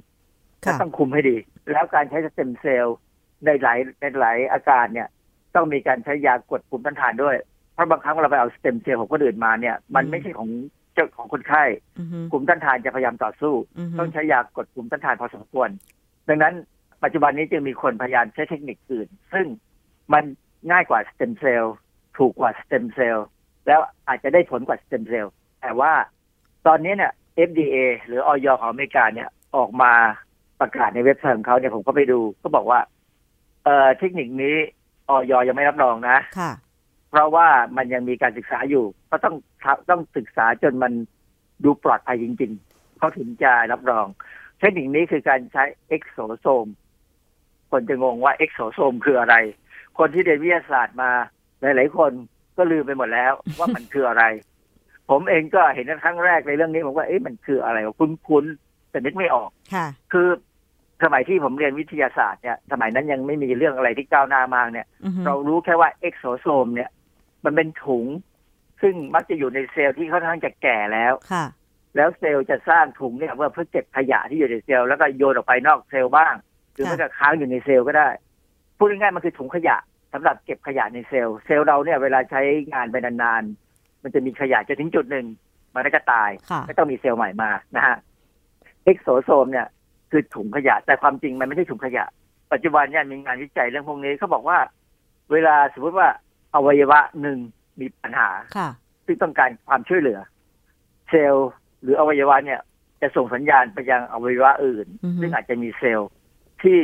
[0.65, 1.35] ก็ค่ะต้องคุมให้ดี
[1.71, 2.97] แล้วการใช้สเต็มเซลล์
[3.45, 5.07] ในหลายในหลายอาการเนี่ย
[5.55, 7.35] ต้องมีการใช้ยากดภูมิต้านทานด้วย
[7.73, 10.49] เพราะบางครั้งเราไปเอาสเต็มเซลล์ของคนอื่นมาเนี่ย มันไม่ใช่ของ
[10.93, 11.63] เจ้าของคนไข้
[11.99, 15.69] อือฮึภูมิต้านทานจะพยายามต่อสู้อือฮึต้องใช้ยากดภูมิต้านทานพอสมควร
[16.27, 16.53] ดังนั้น
[17.03, 19.45] ปัจจุบันนี้จึงมีคนพยายามใช้เทคนิคอื่น ซึ่ง
[20.13, 20.23] มัน
[20.71, 21.75] ง่ายกว่าสเต็มเซลล์
[22.17, 23.25] ถูกกว่าสเต็มเซลล์
[23.67, 25.93] แล้วอาจจะได้ผลกว่าสเต็มเซลล์แต่ว่า
[26.67, 27.13] ตอนนี้เนี่ย
[27.49, 29.93] FDA หรืออย.ของอเมริกาเนี่ยออกมา
[30.59, 32.79] ประกาศในเว็บไซต์ของเขาเนี่ยผมก็ไปดู ก็บอกว่า
[33.63, 34.55] เอ่อเทคนิคนี้
[35.09, 36.51] อย.ยังไม่รับรองนะค่ะ
[37.09, 37.47] เพราะว่า
[37.77, 39.35] มันยังมีการศึกษาอยู่ ก็ต้อง
[39.89, 40.93] ต้องศึกษาจนมัน
[41.63, 44.05] ดูปลอดภัยจริง ๆเขาถึงจะรับรอง
[44.59, 46.67] เทคนิคนี้คือการใช้ exosome
[47.71, 49.35] คนจะงงว่า exosome คืออะไร
[49.97, 51.09] คนที่เรียนวิทยาศาสตร์มา
[51.61, 52.11] หลายๆคน
[52.57, 54.23] ก็ลืมไปหมดแล้วว่ามันคืออะไร
[55.09, 60.27] ผมเองก็เห็นครั้งแรกในเรื่องนี้ผมว่าเอ๊ะมันคืออะไรวะคุ้นๆ แต่นึกไม่ออกค่ะ คือ
[61.03, 66.89] สมัยที่ผมเรียนวิทยาศาสตร์เนี่ย สมัยนั้นยังไม่มีเรื่องอะไรที่ก้าวหน้ามากเนี่ยอือฮึเรารู้แค่ว่า exosome เนี่ย
[67.45, 68.05] มันเป็นถุง
[68.81, 71.45] ซึ่งมักจะอยู่ในเซลล์ที่ค่อนข้างจะแก่แล้วค่ะ
[71.95, 76.33] แล้วเซลล์จะสร้างถุงเนี่ยเพื่อเพื่อเก็บขยะที่อยู่ในเซลล์แล้วก็โยนออกไปนอกเซลล์บ้าง
[76.73, 78.09] หรือค่ะไม่ก็ค้างอยู่ในเซลล์ก็ได้
[78.77, 79.77] พูดง่ายๆมันคือถุงขยะ
[80.13, 82.41] สำหรับเก็บขยะในเซลล์ เซลล์เราเนี่ยเวลาใช้
[82.73, 85.25] งานไปนานๆมันจะมีขยะจะถึงจุดหนึ่ง
[85.75, 87.95] มันก็จะตายค่ะไม่ต้องมีเซลล์ใหม่มานะฮะ
[88.85, 89.67] exosome เนี่ย
[90.11, 92.05] คือถุงขยะ แต่ความจริงมันไม่ใช่ถุงขยะ
[92.51, 94.57] ปัจจุบันเนี่ยมีงานวิจัยเรื่องพวกนี้เขาบอกว่า
[95.31, 96.07] เวลาสมมติว่า
[96.55, 97.37] อวัยวะหนึ่ง
[97.79, 98.69] มีปัญหาค่ะ
[99.05, 100.19] ซึ่งต้องการความช่วยเหลือ
[101.09, 101.49] เซลล์
[101.81, 102.61] หรืออวัยวะเนี่ย
[103.01, 106.09] จะส่งสัญญาณไปยังอวัยวะอื่นอือฮึซึ่งอาจจะมีเซลล์
[106.63, 106.79] ที่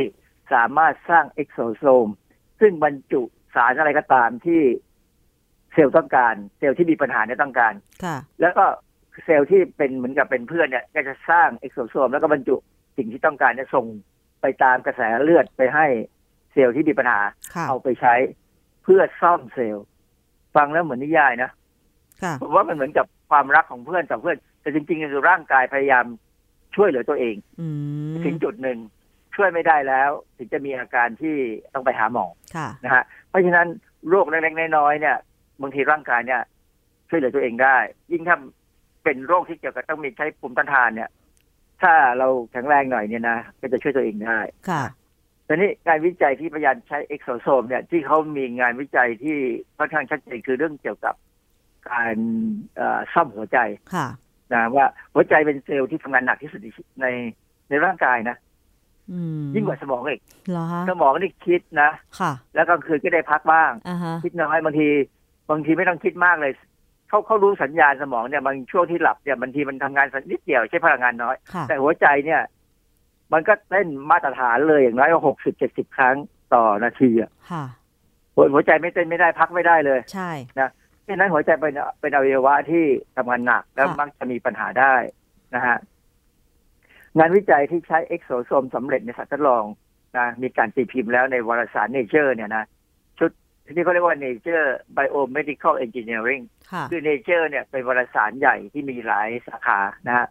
[0.53, 2.07] สามารถสร้าง exosome
[2.59, 3.21] ซึ่งบรรจุ
[3.55, 4.61] สารอะไรก็ตามที่
[5.73, 7.73] เซลล์ต้องการ เซลล์ที่มีปัญหาเนี่ยต้องการ
[8.03, 8.65] ค่ะแล้วก็
[9.25, 12.55] เซลล์ที่เป็นเหมือนกับเป็นเพื่อนเนี่ยก็จะสร้าง exosome แล้วก็บรรจุ
[12.97, 13.85] สิ่งที่ต้องการเนี่ยส่ง
[14.41, 15.85] ไปตามกระแสเลือดไปให้
[16.51, 17.19] เซลล์ที่มีปัญหา
[17.53, 18.13] ค่ะเอาไปใช้
[18.83, 19.85] เพื่อซ่อมเซลล์
[20.55, 21.49] ฟังแล้วเหมือนนิยายนะ
[22.21, 26.05] ค่ะผมว่ามันเหมือนกับความรักของเพื่อนกับเพื่อน แต่จริงๆคือร่างกายพยายาม
[26.75, 27.67] ช่วยเหลือตัวเองอื
[28.11, 28.77] มถึงจุดหนึ่ง
[29.35, 31.35] ช่วยไม่ได้แล้ว ถึงจะมีอาการที่
[31.73, 33.67] ต้องไปหาหมอค่ะนะฮะเพราะฉะนั้น
[34.09, 35.17] โรคเล็กๆน้อยๆเนี่ย
[35.61, 36.41] บางทีร่างกายเนี่ย
[37.09, 37.77] ช่วยเหลือตัวเองได้
[38.11, 38.37] ยิ่งถ้า
[39.09, 41.09] เป็นโรคที่เกี่ยวกับต้องมีใช้ภูมิต้านทานเนี่ย
[41.81, 44.39] ถ้าเราแข็งแรงหน่อยเนี่ยนะก็จะช่วยตัวเองได้
[44.69, 44.83] ค่ะ
[45.45, 49.37] แต่นี่งานวิจัยที่พยายามใช้ exosome เนี่ยที่เขามีงานวิจัยที่
[49.77, 51.15] ค่อนข้างชัดเจนคือเรื่องเกี่ยวกับ
[51.89, 52.15] การ
[52.75, 53.59] เอ่อซ่อมหัวใจ
[53.93, 54.07] ค่ะ
[54.53, 56.59] นะว่าหัวใจเป็นเซลล์ที่ทำงานหนักที่สุด
[57.01, 57.07] ใน
[57.69, 58.35] ในร่างกายนะ
[59.11, 61.89] อืมยิ่งกว่าสมองอีกเหรอฮะสมองนี่คิดนะ
[62.19, 64.87] ค่ะ แล้วกลางคืนก็ได้พักบ้างอ่าฮะคิดน้อยบางที
[65.49, 66.53] บางทีไม่ต้องคิดมากเลย
[67.09, 72.41] เขาเขารู้สัญญาณสมองเนี่ยบางช่วงที่หลับเนี่ยบางทีมันทำงานนิดเดียวใช้พลังงานน้อยค่ะแต่หัวใจเนี่ย
[73.33, 76.15] มันก็เต้นมาตรฐานเลยอย่างน้อยก็หกสิบเจ็ดสิบครั้ง
[76.53, 77.65] ต่อนาทีอะค่ะ
[78.35, 80.31] หัวหัวใจไม่เต้นไม่ได้พักไม่ได้เลย ใช่
[81.07, 82.85] ฉะนั้นหัวใจเป็นเป็นอวัยวะที่
[83.15, 84.95] ทำงานหนักแล้วค่ะมักจะมีปัญหาได้
[85.55, 85.77] นะฮะ
[87.17, 89.63] งานวิจัยที่ใช้ exosome สำเร็จในสัตว์ทดลอง
[90.17, 92.65] นะมีการตีพิมพ์แล้วในวารสาร Nature เนี่ยนะ
[93.69, 94.67] ชุดที่เขาเรียกว่า Nature
[94.97, 100.27] Biomedical Engineering ค่ะคือ Nature เนี่ยเป็นวารสารใหญ่ที่มีหลายสาขานะฮะ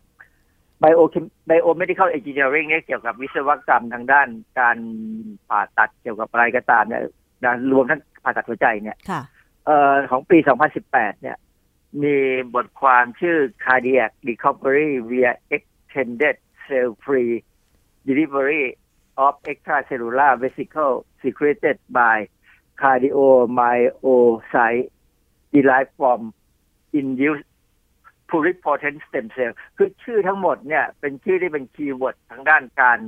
[0.83, 1.05] Bio
[1.49, 4.29] Biomedical Engineering เนี่ยเกี่ยวกับวิศวกรรมทางด้าน
[4.61, 4.79] การ
[5.49, 7.03] ผ่าตัดเกี่ยวกับอะไรก็ตามเนี่ย
[7.45, 9.23] นะรวมทั้งผ่าตัดหัวใจเนี่ยค่ะ
[9.67, 10.39] เอ่อของปี
[10.81, 11.37] 2018 เนี่ย
[12.03, 12.17] มี
[12.55, 16.37] บทความชื่อ Cardiac Recovery via Extended
[16.67, 17.35] Cell-Free
[18.09, 18.65] Delivery
[19.25, 22.17] of Extracellular Vesicle Secreted by
[22.81, 24.89] Cardiomyocyte
[25.53, 26.21] Derived from
[27.01, 27.49] Induced
[28.29, 32.99] Pluripotent Stem Cell คือชื่อทั้งหมดเนี่ย เป็นชื่อที่เป็น keyword ทางด้านการ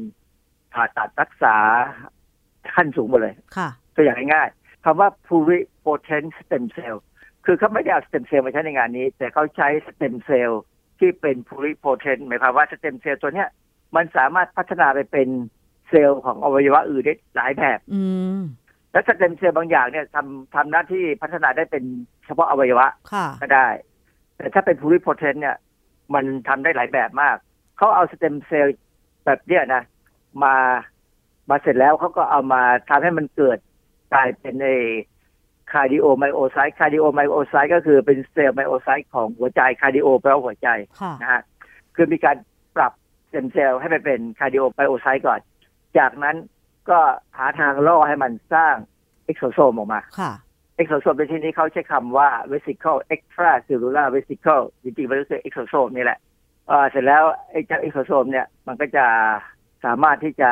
[0.73, 1.57] ผ่าตัดรักษา
[2.75, 6.97] ขั้นสูงหมดเลยค่ะตัวอย่างง่ายๆคำว่า pluripotent stem cell
[7.45, 10.53] คือเขาไม่ได้เอา stem cell มาใช้ในงานนี้ แต่เขาใช้ stem cell
[10.99, 13.49] ที่เป็น pluripotent หมายความว่า stem cell ตัวเนี้ย
[13.97, 15.29] มันสามารถพัฒนาไปเป็น
[15.89, 18.03] เซลล์ของอวัยวะอื่นได้หลายแบบอื
[18.39, 18.41] ม
[18.93, 21.85] และ stem cell บางอย่างเนี่ยทำทำหน้าที่พัฒนาได้เป็น
[22.27, 23.69] เฉพาะอวัยวะค่ะก็ได้
[24.37, 25.57] แต่ถ้าเป็น pluripotent เนี่ย
[26.15, 27.37] มันทำได้หลายแบบมาก
[27.77, 28.79] เขาเอา stem cell
[29.25, 29.83] แบบเนี้ยนะ
[30.45, 30.55] มา
[31.51, 33.59] มาเสร็จแล้วเขาก็เอามาทำให้มันเกิด
[34.13, 34.69] กลายเป็นใน
[35.73, 40.69] cardiomyocyte cardiomyocyte ก็คือเป็นเซลล์ myocyte ของหัวใจ cardio แปลว่าหัวใจ
[41.01, 41.43] ค่ะนะฮะ
[41.95, 42.37] คือมีการ
[42.77, 42.93] ปรับ
[43.29, 45.41] stem cell ให้ไปเป็น cardiomyocyte ก่อน
[45.99, 46.37] จากนั้น
[46.91, 46.99] ก็
[47.39, 48.75] หาทางล่อให้มันสร้าง
[49.25, 50.33] exosome ออกมาค่ะ
[50.77, 56.19] exosome ในที่นี้เขาใช้คำว่า vesicle extracellular vesicle จริงๆมันก็คือ exosome นี่แหละ
[56.69, 59.07] เอ่อเสร็จแล้วไอ้เจ้า exosome เนี่ยมันก็จะ
[59.85, 60.51] สามารถที่จะ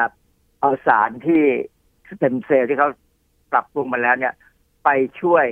[0.61, 1.43] เอาสารที่
[2.09, 2.89] stem cell ที่เขา
[3.53, 4.35] ปรับปรุงมาแล้วเนี่ย
[4.85, 4.89] ไป
[5.21, 5.45] ช่วย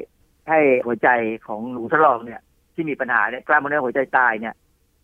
[0.48, 1.08] ให้หัวใจ
[1.46, 2.40] ของหนูทดลองเนี่ย
[2.74, 4.54] ที่มีปัญหาเนี่ยกล้ามเนื้อหัวใจตายเนี่ย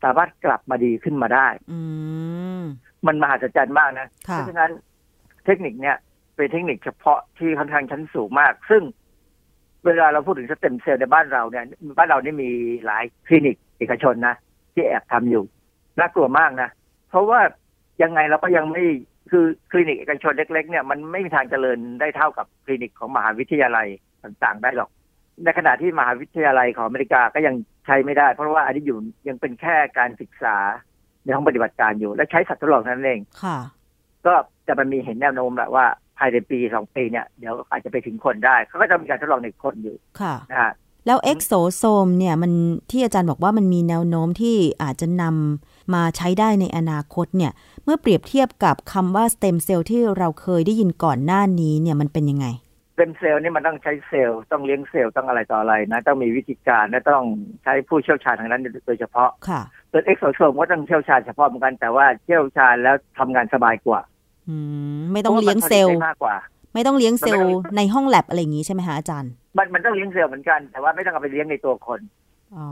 [0.04, 1.78] สามารถกลับมาดีขึ้นมาได้ อื
[2.60, 2.62] ม
[3.06, 4.70] มันมหัศจรรย์มากนะค่ะเพราะฉะนั้น
[5.44, 5.96] เทคนิคเนี่ย
[6.34, 8.82] เป็นเทคนิคเฉพาะที่ค่อนข้างชั้นสูงมาก ซึ่ง
[9.84, 11.64] เวลาเราพูดถึงสเต็มเซลล์ในบ้านเราเนี่ย
[11.98, 12.50] บ้านเรานี่มี
[12.86, 14.34] หลายคลินิกเอกชนนะ
[14.74, 15.44] ที่แอบทำอยู่
[15.98, 16.70] น่ากลัวมากนะ
[17.10, 17.40] เพราะว่า
[18.02, 18.84] ยังไงเราก็ยังไม่
[19.30, 23.88] คือคลินิกเอกชนเล็ก ๆ เนี่ยมันไม่มีทางเจริญได้เท่ากับคลินิกของมหาวิทยาลัย
[24.24, 24.90] ต่างๆ ได้หรอก
[25.44, 27.54] ในขณะที่มหาวิทยาลัยของอเมริกาก็ยัง
[27.86, 30.56] ใช้ไม่ได้ เพราะว่าอันนี้อยู่ยังเป็นแค่การศึกษา
[31.24, 33.58] ในห้องปฏิบัติการอยู่ และใช้สัตว์ทดลองนั้นเองค่ะ
[34.26, 34.34] ก็
[34.66, 35.86] จะมันมีเห็นแนวโน้มแหละว่า
[36.18, 40.72] ภายในปีสองปีเนี่ยเดี๋ยวอาจจะไปถึงคนได้ เขาก็จะมีการทดลองในคนอยู่ค่ะนะฮะ
[41.06, 42.52] แล้ว exosome เนี่ยมัน
[42.90, 47.52] ที่อาจารย์บอกว่ามันมีแนวโน้มที่อาจจะนำมาใช้ได้ในอนาคตเนี่ย
[47.84, 52.46] เมื่อเปรียบเทียบกับคำว่า stem cell ที่เราเคยได้ยินก่อนหน้านี้เนี่ยมันเป็นยังไง
[52.96, 57.24] stem cell นี่มันต้องใช้เซลล์ต้องเลี้ยงเซลล์ต้องอะไรต่ออะไรนะ ต้องมีวิธีการและต้อง
[57.64, 59.60] ใช้ผู้เชี่ยวชาญทางนั้นโดยเฉพาะค่ะ
[59.90, 64.11] ส่วน exosome ก็ต้องเชี่ยวชาญเฉพาะเหมือนกันแต่ว่าเชี่ยวชาญแล้วทำงานสบายกว่าอืม
[65.12, 66.36] ไม่ต้องเลี้ยงเซลล์เพราะว่ามันผตได้มากกว่า
[66.74, 72.00] ไม่ต้องเลี้ยงเซลล์มันไม่ต้องในห้องแลบอะไรอย่างนี้ใช่ไหมคะอาจารย์ มันมันต้องเลี้ยงเซลล์เหมือนกัน แต่ว่าไม่ต้องเอาไปเลี้ยงในตัวคน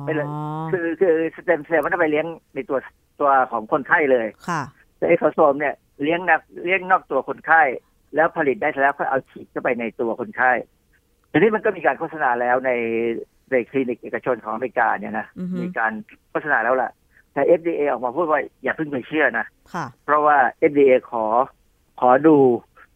[0.02, 0.28] ไปเลย
[0.72, 2.78] คือคือ stem cell มันต้องไปเลี้ยงในตัว
[3.20, 4.62] ตัวของคนไข้เลยค่ะ
[4.96, 7.62] แต่ exosome เนี่ยเลี้ยงนักเลี้ยงนอกตัวคนไข้
[8.14, 10.52] แล้วผลิตได้แล้วก็เอาฉีดเข้าไปในตัวคนไข้
[11.30, 12.70] ทีนี้มันก็มีการโฆษณาแล้วใน
[13.50, 15.92] ในคลินิกเอกชนของอเมริกาเนี่ยนะอือฮึมีการ
[16.30, 16.90] โฆษณาแล้วล่ะ
[17.32, 20.36] แต่ FDA ออกมาพูดว่าอย่าเพิ่งไปเชื่อนะค่ะเพราะว่า
[20.70, 21.24] FDA ขอ
[22.00, 22.36] ขอดู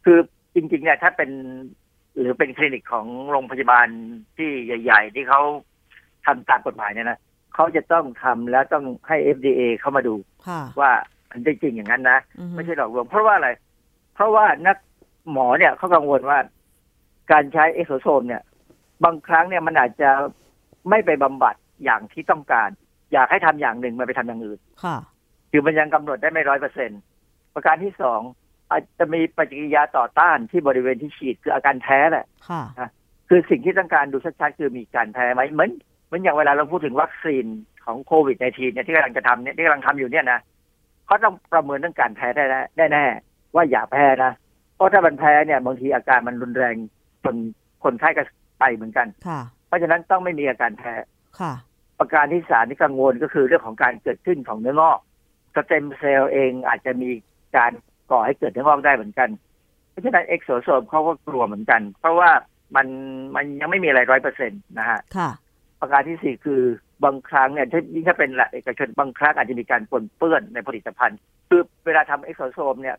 [0.04, 0.18] คือ
[0.54, 1.30] จริงๆเนี่ยถ้าเป็น
[2.18, 3.86] หรือเป็นคลินิกของโรงพยาบาล
[4.36, 5.40] ที่ใหญ่ ๆ ที่เขา
[6.26, 7.18] ทำตามกฎหมายเนี่ยนะ
[7.54, 10.14] เขาจะต้องทำแล้วต้องให้ FDA เข้ามาดู
[10.48, 10.92] ค่ะว่า
[11.30, 13.50] มันได้จริงอย่างนั้นนะอือฮึไม่ใช่หลอกลวงเพราะว่าอะไร
[14.14, 14.76] เพราะว่านัก
[15.30, 16.38] หมอเนี่ยเขากังวลว่า
[17.32, 18.42] การใช้ exosome เนี่ย
[19.04, 20.10] บางครั้งเนี่ยมันอาจจะ
[20.90, 22.68] ไม่ไปบำบัดอย่างที่ต้องการ
[23.12, 24.96] อยากให้ทำอย่างหนึ่งมันไปทำอย่างอื่น ค่ะ
[25.50, 26.90] คือมันยังกำหนดได้ไม่ร้อยเปอร์เซ็นต์
[27.54, 28.20] ประการที่สอง
[28.74, 32.62] อาจจะมีปฏิกิริยาต่อต้านที่บริเวณที่ฉีดคืออาการแพ้แหละค่ะ
[33.28, 35.70] คือสิ่งที่ต้องการดูชัดๆคือมีการแพ้ไหมเหมือน
[36.06, 37.44] เหมือนอย่างเวลาเราพูดถึงวัคซีน
[37.84, 40.40] ของโควิดในทีเนี่ยที่กำลังจะทำเนี่ยที่กำลังทำอยู่เนี่ยนะ
[41.06, 42.44] เขาต้องประเมินเรื่องการแพ้ได้
[42.76, 44.32] แน่แน่ๆว่าอย่าแพ้นะ
[44.76, 46.76] เพราะถ้ามันแพ้เนี่ยบางทีอาการมันรุนแรง
[47.24, 47.36] จน
[47.84, 48.22] คนไข้ก็
[48.60, 50.94] ไปเหมือนกันค่ะ เพราะฉะนั้นต้องไม่มีอาการแพ้
[51.40, 51.52] ค่ะ
[51.98, 54.98] ประการที่สามที่กังวลก็คือเรื่องของการเกิดขึ้นของเนื้องอก
[55.54, 57.10] stem cell เองอาจจะมี
[57.56, 57.72] การ
[58.10, 59.28] ก่อให้เกิดเนื้องอกได้เหมือนกัน
[59.90, 62.30] เพราะฉะนั้น exosome เขาก็กลัวเหมือนกัน เพราะว่า
[62.76, 62.86] มัน
[63.34, 65.30] มันยังไม่มีอะไรร้อยเปอร์เซ็นต์นะฮะค่ะ
[65.80, 66.62] ประการที่สี่คือ
[67.04, 72.96] บางครั้งเนี่ยถ้ายิ่งถ้าเป็นหลักเอกชนบางครั้งอาจจะมีการปนเปื้อนในผลิตภัณฑ์ คือเวลาทำ exosome เนี่ย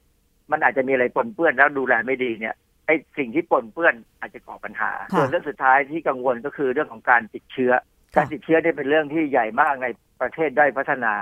[0.51, 7.71] มันอาจจะมีอะไรปนเปื้อนแล้วดูแลไม่ดีเนี่ยไอ้สิ่งที่ปนเปื้อนอาจจะก่อปัญหาค่ะส่วนเรื่องสุดท้ายที่กังวลก็คือเรื่องของการติดเชื้อ
[8.15, 9.87] การติดเชื้อเนี่ยเป็นเรื่องที่ใหญ่มากใน
[10.21, 11.13] ประเทศด้อยพัฒนา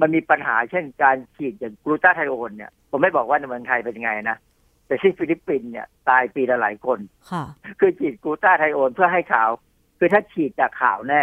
[0.00, 4.38] มันมีปัญหาเช่นการฉีดอย่างกลูตาไธโอนเนี่ยผมไม่บอกว่าในเมืองไทยเป็นยังไงนะ
[4.86, 6.98] แต่ที่ฟิลิปปินส์เนี่ยตายปีละหลายคน
[7.30, 7.44] ค่ะ
[7.80, 9.50] คือฉีดกลูตาไทโอนเพื่อให้ขาว
[9.98, 11.22] คือถ้าฉีดจากขาวแน่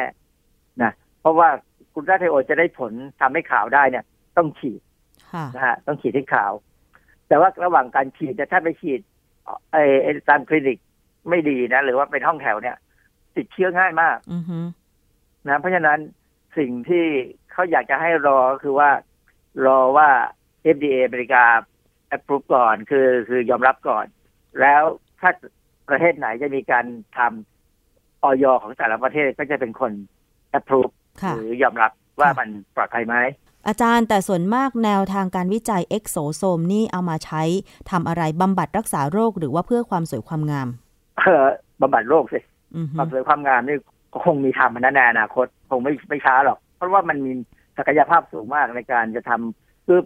[0.82, 1.49] นะเพราะว่า
[1.93, 4.05] กลูตาไทโอนจะได้ผลทำให้ขาวได้เนี่ย
[4.38, 4.82] ต้องฉีด
[5.34, 6.53] ค่ะนะฮะต้องฉีดให้ขาว
[7.28, 8.99] แต่ว่าระหว่างการฉีดเนี่ยถ้าไปฉีด
[9.71, 10.78] ไอ้ไอ้ตามคลินิก
[11.30, 12.76] ไม่ดีนะหรือว่าเป็นห้องแถวเนี่ย
[13.36, 14.59] ติดเชื้อง่ายมากอือฮึ
[15.47, 15.99] นะเพราะฉะนั้น
[16.57, 17.05] สิ่งที่
[17.56, 18.89] เขาอยากจะให้รอก็คือว่า
[19.66, 20.10] รอว่า
[20.76, 21.43] FDA อเมริกา
[22.16, 24.06] approve ก่อนคือคือยอมรับก่อน
[24.62, 24.84] แล้ว
[25.20, 25.32] ถ้า
[25.89, 26.86] ประเทศไหนจะมีการ
[27.18, 28.45] ทำอย.
[28.62, 29.91] ของแต่ละประเทศก็จะเป็นคน
[30.58, 33.16] approve ค่ะหรือยอมรับว่าค่ะมันปลอดภัยไหม
[33.68, 37.43] อาจารย์แต่ส่วนมากแนวทางการวิจัย exosome นี่เอามาใช้
[37.91, 40.68] ทำอะไรบำบัดรักษาโรคหรือว่าเพื่อความสวยความงาม
[41.20, 41.45] เออ
[41.82, 42.39] บำบัดโรคสิ
[42.76, 43.78] อือฮึความสวยความงามนี่
[44.14, 47.32] ก็คงมีทำมันในอนาคต คงไม่ไม่ช้าหรอก เพราะว่ามันมี
[47.78, 49.99] ศักยภาพสูงมากในการจะทำคือ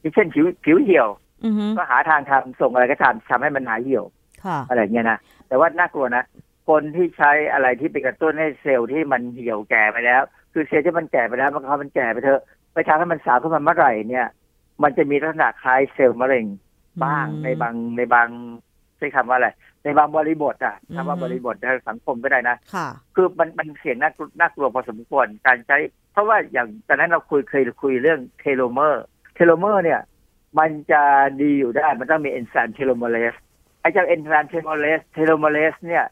[0.00, 1.08] อย่างเช่นผิวผิวเหี่ยว
[1.44, 4.04] อือฮึก็หาทางทำส่งอะไรก็ทำทำให้มันหายเหี่ยว
[4.44, 5.18] ค่ะอะไรเงี้ยนะ
[5.48, 6.24] แต่ว่าน่ากลัวนะ
[6.68, 12.42] คนที่ใช้อะไรที่ไปกระตุ้นให้เซลล์ที่มันเหี่ยวแก่ไปแล้ว คือเซลล์ที่มันแก่ไปแล้วมันเขามันแก่ไปเถอะ
[12.74, 14.26] ไปทำให้มันสาวขึ้นมาเมื่อไหร่เนี่ย
[14.82, 16.46] มันจะมีลักษณะคล้ายเซลล์มะเร็ง
[17.04, 18.28] บ้างอืมในบางในบาง
[18.98, 19.48] ใช้คำว่าอะไร
[19.82, 25.76] ในบางบริบทอะอืมคำว่าบริบททางสังคมก็ได้นะค่ะคือมันมันเสี่ยงน่ากลัวน่ากลัวพอสมควรการใช้
[26.12, 30.00] เพราะว่าอย่างตอนนั้นเราคุยเคยคุยเรื่อง telomere telomere เนี่ย
[30.58, 31.02] มันจะ
[31.42, 33.34] ดีอยู่ได้มันต้องมีเอนไซม์ telomerase
[33.80, 36.04] ไอ้เจ้าเอนไซม์ telomerase telomerase เนี่ย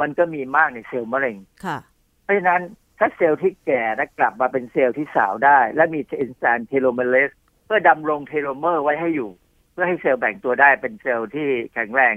[0.00, 1.78] มันก็มีมากในเซลล์มะเร็งค่ะ
[2.22, 2.62] เพราะฉะนั้น
[2.98, 7.30] ถ้าเซลล์ที่แก่แล้วกลับมาเป็นเซลล์ที่สาวได้ และมีเอนไซม์ telomerase
[7.64, 12.14] เพื่อดำรง telomere ไว้ให้อยู่เพื่อให้เซลล์แบ่งตัวได้เป็นเซลล์ที่แข็งแรง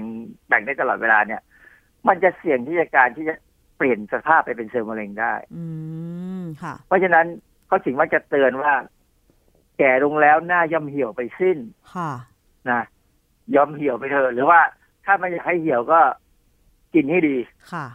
[0.48, 1.42] แบ่งได้ตลอดเวลาเนี่ย
[2.08, 3.34] มันจะเสี่ยงที่จะการที่จะ
[3.76, 5.64] เปลี่ยนสภาพไปเป็นเซลล์มะเร็งได้ อื
[6.40, 7.26] มค่ะ เพราะฉะนั้น
[7.66, 8.72] เขาถึงว่าจะเตือนว่า
[9.78, 11.58] แก่ลงแล้วหน้าย่อมเหี่ยวไปสิ้น
[11.94, 12.10] ค่ะ
[12.70, 12.82] นะ
[13.54, 14.60] ยอมเหี่ยวไปเถอะหรือว่า
[15.04, 16.00] ถ้าไม่อยากให้เหี่ยวก็
[16.94, 17.36] กินให้ดี
[17.72, 17.86] ค่ะ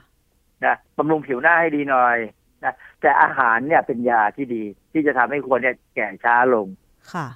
[0.65, 2.17] นะบำรุงผิวหน้าให้ดีหน่อย
[2.63, 6.67] นะแต่อาหารเนี่ยเป็นยาที่ดี ที่จะทำให้คนเนี่ยแก่ช้าลง
[7.13, 7.27] ค่ะ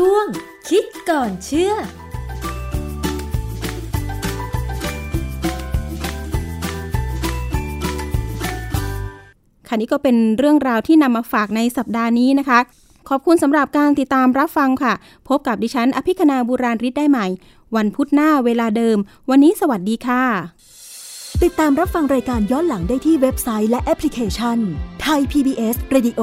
[0.00, 0.26] ช่วง
[0.68, 1.72] คิดก่อนเชื่อ
[9.68, 12.58] ค่ะนี่ก็เป็นเรื่องราวที่นำมาฝากในสัปดาห์นี้นะคะ
[13.08, 14.92] ขอบคุณสำหรับการติดตามรับฟังค่ะ
[15.28, 17.26] พบกับดิฉัน อภิคณาบุราริศได้ใหม่
[17.76, 18.98] วันพุธหน้าเวลาเดิม
[19.30, 20.24] วันนี้สวัสดีค่ะ
[21.42, 24.58] ติดตามรับฟังรายการย้อนหลังได้ที่เว็บไซต์และแอปพลิเคชัน
[25.02, 26.22] ไทย PBS Radio